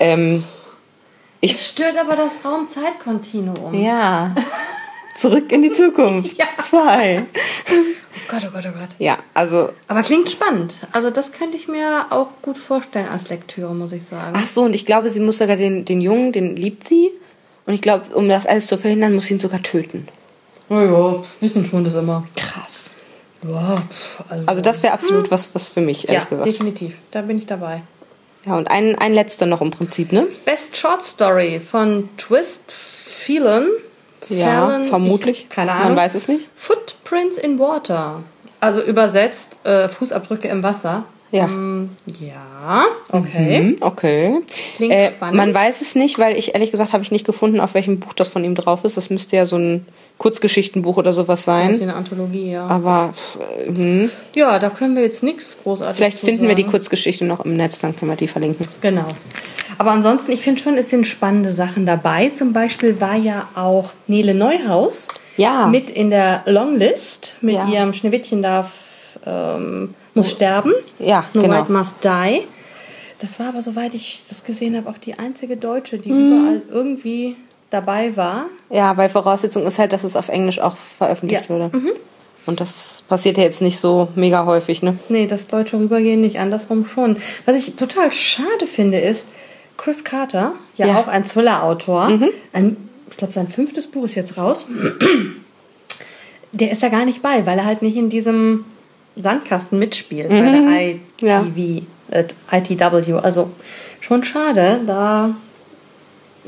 Ähm, 0.00 0.44
ich 1.44 1.54
es 1.54 1.68
stört 1.68 1.96
aber 1.98 2.16
das 2.16 2.44
Raum-Zeit-Kontinuum. 2.44 3.74
Ja. 3.74 4.34
Zurück 5.18 5.52
in 5.52 5.62
die 5.62 5.72
Zukunft. 5.72 6.36
ja. 6.36 6.46
Zwei. 6.58 7.26
Oh 7.70 7.72
Gott, 8.28 8.42
oh 8.46 8.50
Gott, 8.52 8.64
oh 8.66 8.78
Gott. 8.78 8.88
Ja, 8.98 9.18
also. 9.32 9.70
Aber 9.86 10.02
klingt 10.02 10.30
spannend. 10.30 10.74
Also 10.92 11.10
das 11.10 11.32
könnte 11.32 11.56
ich 11.56 11.68
mir 11.68 12.06
auch 12.10 12.28
gut 12.42 12.58
vorstellen 12.58 13.08
als 13.08 13.28
Lektüre, 13.28 13.74
muss 13.74 13.92
ich 13.92 14.04
sagen. 14.04 14.32
Ach 14.36 14.46
so, 14.46 14.62
und 14.62 14.74
ich 14.74 14.86
glaube, 14.86 15.08
sie 15.08 15.20
muss 15.20 15.38
sogar 15.38 15.56
den, 15.56 15.84
den 15.84 16.00
Jungen, 16.00 16.32
den 16.32 16.56
liebt 16.56 16.86
sie. 16.86 17.10
Und 17.66 17.74
ich 17.74 17.80
glaube, 17.80 18.14
um 18.14 18.28
das 18.28 18.46
alles 18.46 18.66
zu 18.66 18.76
verhindern, 18.76 19.14
muss 19.14 19.26
sie 19.26 19.34
ihn 19.34 19.40
sogar 19.40 19.62
töten. 19.62 20.08
Oh 20.68 20.80
ja, 20.80 21.22
wissen 21.40 21.64
schon 21.64 21.84
das 21.84 21.94
immer. 21.94 22.26
Krass. 22.36 22.92
Wow, 23.42 23.80
also, 24.30 24.46
also 24.46 24.60
das 24.62 24.82
wäre 24.82 24.94
absolut 24.94 25.24
hm. 25.24 25.30
was, 25.30 25.54
was 25.54 25.68
für 25.68 25.82
mich, 25.82 26.08
ehrlich 26.08 26.22
ja, 26.22 26.28
gesagt. 26.28 26.46
definitiv. 26.46 26.96
Da 27.10 27.20
bin 27.20 27.38
ich 27.38 27.44
dabei. 27.44 27.82
Ja, 28.46 28.56
und 28.56 28.70
ein, 28.70 28.96
ein 28.98 29.14
letzter 29.14 29.46
noch 29.46 29.60
im 29.62 29.70
Prinzip, 29.70 30.12
ne? 30.12 30.26
Best 30.44 30.76
Short 30.76 31.02
Story 31.02 31.60
von 31.60 32.08
Twist 32.18 32.70
Phelan. 32.72 33.68
Ja, 34.28 34.80
vermutlich. 34.88 35.42
Ich, 35.42 35.48
keine 35.48 35.72
Ahnung. 35.72 35.88
Man 35.88 35.96
weiß 35.96 36.14
es 36.14 36.28
nicht. 36.28 36.48
Footprints 36.56 37.38
in 37.38 37.58
Water. 37.58 38.22
Also 38.60 38.82
übersetzt 38.82 39.64
äh, 39.64 39.88
Fußabdrücke 39.88 40.48
im 40.48 40.62
Wasser. 40.62 41.04
Ja. 41.34 41.48
Mm, 41.48 41.90
ja, 42.20 42.84
okay. 43.10 43.60
Mhm, 43.60 43.76
okay. 43.80 44.40
Klingt 44.76 44.94
äh, 44.94 45.10
spannend. 45.10 45.36
Man 45.36 45.52
weiß 45.52 45.80
es 45.80 45.96
nicht, 45.96 46.20
weil 46.20 46.38
ich 46.38 46.54
ehrlich 46.54 46.70
gesagt 46.70 46.92
habe 46.92 47.02
ich 47.02 47.10
nicht 47.10 47.26
gefunden, 47.26 47.58
auf 47.58 47.74
welchem 47.74 47.98
Buch 47.98 48.12
das 48.12 48.28
von 48.28 48.44
ihm 48.44 48.54
drauf 48.54 48.84
ist. 48.84 48.96
Das 48.96 49.10
müsste 49.10 49.34
ja 49.34 49.44
so 49.44 49.56
ein 49.56 49.84
Kurzgeschichtenbuch 50.18 50.96
oder 50.96 51.12
sowas 51.12 51.42
sein. 51.42 51.66
Das 51.66 51.76
ist 51.76 51.80
wie 51.80 51.84
eine 51.84 51.96
Anthologie, 51.96 52.52
ja. 52.52 52.68
Aber 52.68 53.10
hm. 53.66 54.10
ja, 54.36 54.60
da 54.60 54.70
können 54.70 54.94
wir 54.94 55.02
jetzt 55.02 55.24
nichts 55.24 55.58
großartig 55.60 55.96
Vielleicht 55.96 56.18
finden 56.18 56.42
sagen. 56.42 56.48
wir 56.48 56.54
die 56.54 56.64
Kurzgeschichte 56.64 57.24
noch 57.24 57.44
im 57.44 57.54
Netz, 57.54 57.80
dann 57.80 57.96
können 57.96 58.12
wir 58.12 58.16
die 58.16 58.28
verlinken. 58.28 58.68
Genau. 58.80 59.08
Aber 59.76 59.90
ansonsten, 59.90 60.30
ich 60.30 60.40
finde 60.40 60.62
schon, 60.62 60.76
es 60.76 60.90
sind 60.90 61.04
spannende 61.08 61.50
Sachen 61.50 61.84
dabei. 61.84 62.28
Zum 62.28 62.52
Beispiel 62.52 63.00
war 63.00 63.16
ja 63.16 63.48
auch 63.56 63.92
Nele 64.06 64.34
Neuhaus 64.34 65.08
ja. 65.36 65.66
mit 65.66 65.90
in 65.90 66.10
der 66.10 66.44
Longlist 66.46 67.38
mit 67.40 67.56
ja. 67.56 67.66
ihrem 67.66 67.92
Schneewittchen 67.92 68.40
darf 68.40 68.70
ähm, 69.26 69.94
muss 70.14 70.30
sterben. 70.30 70.72
Ja, 70.98 71.22
Snow 71.22 71.42
genau. 71.42 71.60
White 71.60 71.72
Must 71.72 71.96
Die. 72.02 72.42
Das 73.18 73.38
war 73.38 73.48
aber, 73.48 73.62
soweit 73.62 73.94
ich 73.94 74.22
das 74.28 74.44
gesehen 74.44 74.76
habe, 74.76 74.88
auch 74.88 74.98
die 74.98 75.18
einzige 75.18 75.56
Deutsche, 75.56 75.98
die 75.98 76.12
mhm. 76.12 76.32
überall 76.32 76.62
irgendwie 76.70 77.36
dabei 77.70 78.16
war. 78.16 78.46
Ja, 78.70 78.96
weil 78.96 79.08
Voraussetzung 79.08 79.66
ist 79.66 79.78
halt, 79.78 79.92
dass 79.92 80.04
es 80.04 80.16
auf 80.16 80.28
Englisch 80.28 80.60
auch 80.60 80.76
veröffentlicht 80.76 81.44
ja. 81.44 81.48
wurde. 81.48 81.76
Mhm. 81.76 81.92
Und 82.46 82.60
das 82.60 83.04
passiert 83.08 83.38
ja 83.38 83.44
jetzt 83.44 83.62
nicht 83.62 83.78
so 83.78 84.08
mega 84.14 84.44
häufig, 84.44 84.82
ne? 84.82 84.98
Nee, 85.08 85.26
das 85.26 85.46
Deutsche 85.46 85.78
rübergehen 85.78 86.20
nicht, 86.20 86.38
andersrum 86.38 86.84
schon. 86.84 87.16
Was 87.46 87.56
ich 87.56 87.74
total 87.74 88.12
schade 88.12 88.66
finde, 88.66 89.00
ist, 89.00 89.26
Chris 89.76 90.04
Carter, 90.04 90.52
ja, 90.76 90.86
ja. 90.86 91.00
auch 91.00 91.08
ein 91.08 91.26
Thriller-Autor, 91.26 92.10
mhm. 92.10 92.28
ich 93.10 93.16
glaube, 93.16 93.32
sein 93.32 93.48
fünftes 93.48 93.86
Buch 93.86 94.04
ist 94.04 94.14
jetzt 94.14 94.36
raus. 94.36 94.66
Der 96.52 96.70
ist 96.70 96.82
ja 96.82 96.88
gar 96.88 97.04
nicht 97.04 97.22
bei, 97.22 97.46
weil 97.46 97.58
er 97.58 97.64
halt 97.64 97.82
nicht 97.82 97.96
in 97.96 98.10
diesem 98.10 98.64
Sandkasten 99.16 99.78
mitspielt 99.78 100.30
mhm. 100.30 100.38
bei 100.38 100.50
der 100.50 101.38
ITV, 101.40 101.82
ja. 102.10 102.20
äh, 102.50 102.58
ITW. 102.58 103.14
Also 103.14 103.50
schon 104.00 104.24
schade, 104.24 104.80
da 104.86 105.34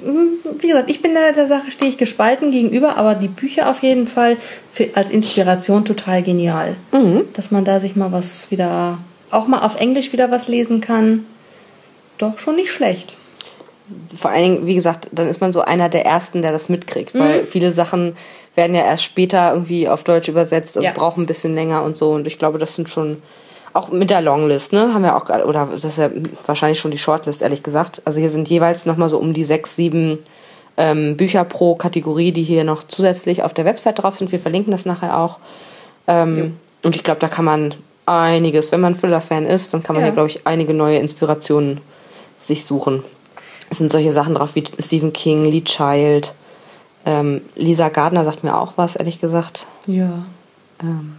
hm, 0.02 0.38
wie 0.58 0.68
gesagt, 0.68 0.90
ich 0.90 1.00
bin 1.00 1.14
der, 1.14 1.32
der 1.32 1.48
Sache, 1.48 1.70
stehe 1.70 1.90
ich 1.90 1.96
gespalten 1.96 2.50
gegenüber, 2.50 2.96
aber 2.96 3.14
die 3.14 3.28
Bücher 3.28 3.70
auf 3.70 3.82
jeden 3.82 4.06
Fall 4.06 4.36
für, 4.70 4.90
als 4.94 5.10
Inspiration 5.10 5.84
total 5.84 6.22
genial. 6.22 6.76
Mhm. 6.92 7.22
Dass 7.32 7.50
man 7.50 7.64
da 7.64 7.80
sich 7.80 7.96
mal 7.96 8.12
was 8.12 8.50
wieder, 8.50 8.98
auch 9.30 9.48
mal 9.48 9.60
auf 9.60 9.80
Englisch 9.80 10.12
wieder 10.12 10.30
was 10.30 10.48
lesen 10.48 10.80
kann. 10.80 11.24
Doch 12.18 12.38
schon 12.38 12.56
nicht 12.56 12.70
schlecht. 12.70 13.16
Vor 14.16 14.30
allen 14.30 14.42
Dingen, 14.42 14.66
wie 14.66 14.74
gesagt, 14.74 15.08
dann 15.12 15.28
ist 15.28 15.40
man 15.40 15.52
so 15.52 15.60
einer 15.60 15.88
der 15.88 16.04
Ersten, 16.04 16.42
der 16.42 16.52
das 16.52 16.68
mitkriegt, 16.68 17.14
mhm. 17.14 17.18
weil 17.20 17.46
viele 17.46 17.70
Sachen 17.70 18.16
werden 18.54 18.74
ja 18.74 18.82
erst 18.82 19.04
später 19.04 19.52
irgendwie 19.52 19.88
auf 19.88 20.02
Deutsch 20.02 20.28
übersetzt, 20.28 20.76
also 20.76 20.86
ja. 20.86 20.92
brauchen 20.92 21.22
ein 21.22 21.26
bisschen 21.26 21.54
länger 21.54 21.82
und 21.82 21.96
so. 21.96 22.12
Und 22.12 22.26
ich 22.26 22.38
glaube, 22.38 22.58
das 22.58 22.74
sind 22.74 22.88
schon 22.88 23.22
auch 23.74 23.90
mit 23.90 24.10
der 24.10 24.22
Longlist, 24.22 24.72
ne, 24.72 24.94
haben 24.94 25.02
wir 25.02 25.14
auch 25.14 25.28
oder 25.46 25.68
das 25.72 25.84
ist 25.84 25.98
ja 25.98 26.10
wahrscheinlich 26.46 26.80
schon 26.80 26.90
die 26.90 26.98
Shortlist, 26.98 27.42
ehrlich 27.42 27.62
gesagt. 27.62 28.00
Also 28.06 28.20
hier 28.20 28.30
sind 28.30 28.48
jeweils 28.48 28.86
nochmal 28.86 29.10
so 29.10 29.18
um 29.18 29.34
die 29.34 29.44
sechs, 29.44 29.76
sieben 29.76 30.16
ähm, 30.78 31.16
Bücher 31.16 31.44
pro 31.44 31.74
Kategorie, 31.74 32.32
die 32.32 32.42
hier 32.42 32.64
noch 32.64 32.82
zusätzlich 32.82 33.42
auf 33.42 33.52
der 33.52 33.66
Website 33.66 34.02
drauf 34.02 34.14
sind. 34.14 34.32
Wir 34.32 34.40
verlinken 34.40 34.70
das 34.70 34.86
nachher 34.86 35.18
auch. 35.18 35.38
Ähm, 36.06 36.38
ja. 36.38 36.44
Und 36.82 36.96
ich 36.96 37.04
glaube, 37.04 37.20
da 37.20 37.28
kann 37.28 37.44
man 37.44 37.74
einiges, 38.06 38.72
wenn 38.72 38.80
man 38.80 38.98
Thriller-Fan 38.98 39.44
ist, 39.44 39.74
dann 39.74 39.82
kann 39.82 39.94
man 39.94 40.00
ja. 40.02 40.06
hier, 40.06 40.14
glaube 40.14 40.30
ich, 40.30 40.46
einige 40.46 40.72
neue 40.72 40.98
Inspirationen 40.98 41.80
sich 42.38 42.64
suchen. 42.64 43.02
Es 43.70 43.78
sind 43.78 43.90
solche 43.92 44.12
Sachen 44.12 44.34
drauf 44.34 44.54
wie 44.54 44.64
Stephen 44.78 45.12
King, 45.12 45.44
Lee 45.44 45.62
Child, 45.62 46.34
ähm, 47.06 47.42
Lisa 47.54 47.88
Gardner 47.88 48.24
sagt 48.24 48.42
mir 48.42 48.58
auch 48.58 48.72
was, 48.76 48.96
ehrlich 48.96 49.20
gesagt. 49.20 49.68
Ja. 49.86 50.24
Ähm, 50.82 51.14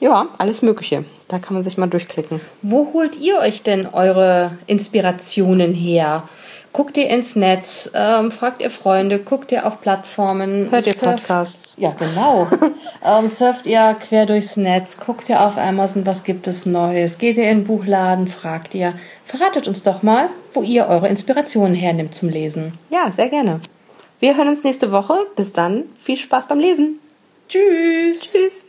ja, 0.00 0.28
alles 0.38 0.62
Mögliche. 0.62 1.04
Da 1.26 1.40
kann 1.40 1.54
man 1.54 1.64
sich 1.64 1.76
mal 1.76 1.88
durchklicken. 1.88 2.40
Wo 2.62 2.92
holt 2.94 3.18
ihr 3.18 3.38
euch 3.40 3.62
denn 3.62 3.86
eure 3.86 4.52
Inspirationen 4.68 5.74
her? 5.74 6.28
Guckt 6.72 6.96
ihr 6.96 7.08
ins 7.08 7.34
Netz, 7.34 7.90
ähm, 7.94 8.30
fragt 8.30 8.60
ihr 8.60 8.70
Freunde, 8.70 9.18
guckt 9.18 9.50
ihr 9.50 9.66
auf 9.66 9.80
Plattformen. 9.80 10.70
Hört 10.70 10.86
ihr 10.86 10.92
surft, 10.92 11.16
Podcasts? 11.16 11.74
Ja, 11.78 11.94
genau. 11.98 12.46
ähm, 13.04 13.28
surft 13.28 13.66
ihr 13.66 13.96
quer 13.98 14.26
durchs 14.26 14.56
Netz, 14.56 14.98
guckt 14.98 15.28
ihr 15.28 15.44
auf 15.44 15.56
Amazon, 15.56 16.06
was 16.06 16.22
gibt 16.22 16.46
es 16.46 16.66
Neues, 16.66 17.18
geht 17.18 17.38
ihr 17.38 17.50
in 17.50 17.60
den 17.60 17.64
Buchladen, 17.64 18.28
fragt 18.28 18.74
ihr. 18.74 18.94
Verratet 19.24 19.66
uns 19.66 19.82
doch 19.82 20.02
mal, 20.02 20.28
wo 20.58 20.62
ihr 20.64 20.88
eure 20.88 21.08
Inspirationen 21.08 21.76
hernimmt 21.76 22.16
zum 22.16 22.30
Lesen. 22.30 22.72
Ja, 22.90 23.12
sehr 23.12 23.28
gerne. 23.28 23.60
Wir 24.18 24.36
hören 24.36 24.48
uns 24.48 24.64
nächste 24.64 24.90
Woche. 24.90 25.14
Bis 25.36 25.52
dann. 25.52 25.84
Viel 25.96 26.16
Spaß 26.16 26.48
beim 26.48 26.58
Lesen. 26.58 26.98
Tschüss. 27.48 28.22
Tschüss. 28.22 28.66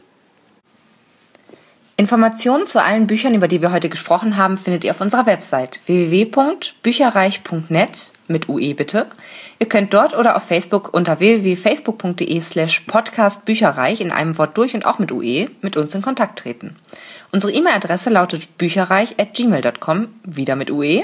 Informationen 1.97 2.67
zu 2.67 2.83
allen 2.83 3.07
Büchern, 3.07 3.33
über 3.33 3.47
die 3.47 3.63
wir 3.63 3.71
heute 3.71 3.89
gesprochen 3.89 4.37
haben, 4.37 4.59
findet 4.59 4.83
ihr 4.83 4.91
auf 4.91 5.01
unserer 5.01 5.25
Website 5.25 5.79
www.bücherreich.net 5.87 8.11
mit 8.27 8.47
UE 8.47 8.75
bitte. 8.75 9.07
Ihr 9.57 9.67
könnt 9.67 9.91
dort 9.93 10.15
oder 10.15 10.37
auf 10.37 10.43
Facebook 10.43 10.93
unter 10.93 11.19
www.facebook.de 11.19 12.39
slash 12.39 12.81
podcastbücherreich 12.81 13.99
in 13.99 14.11
einem 14.11 14.37
Wort 14.37 14.55
durch 14.57 14.75
und 14.75 14.85
auch 14.85 14.99
mit 14.99 15.11
UE 15.11 15.47
mit 15.61 15.75
uns 15.75 15.95
in 15.95 16.03
Kontakt 16.03 16.37
treten. 16.39 16.75
Unsere 17.31 17.51
E-Mail-Adresse 17.51 18.11
lautet 18.11 18.57
bücherreich 18.57 19.15
at 19.19 19.33
gmail.com, 19.33 20.07
wieder 20.23 20.55
mit 20.55 20.71
UE. 20.71 21.03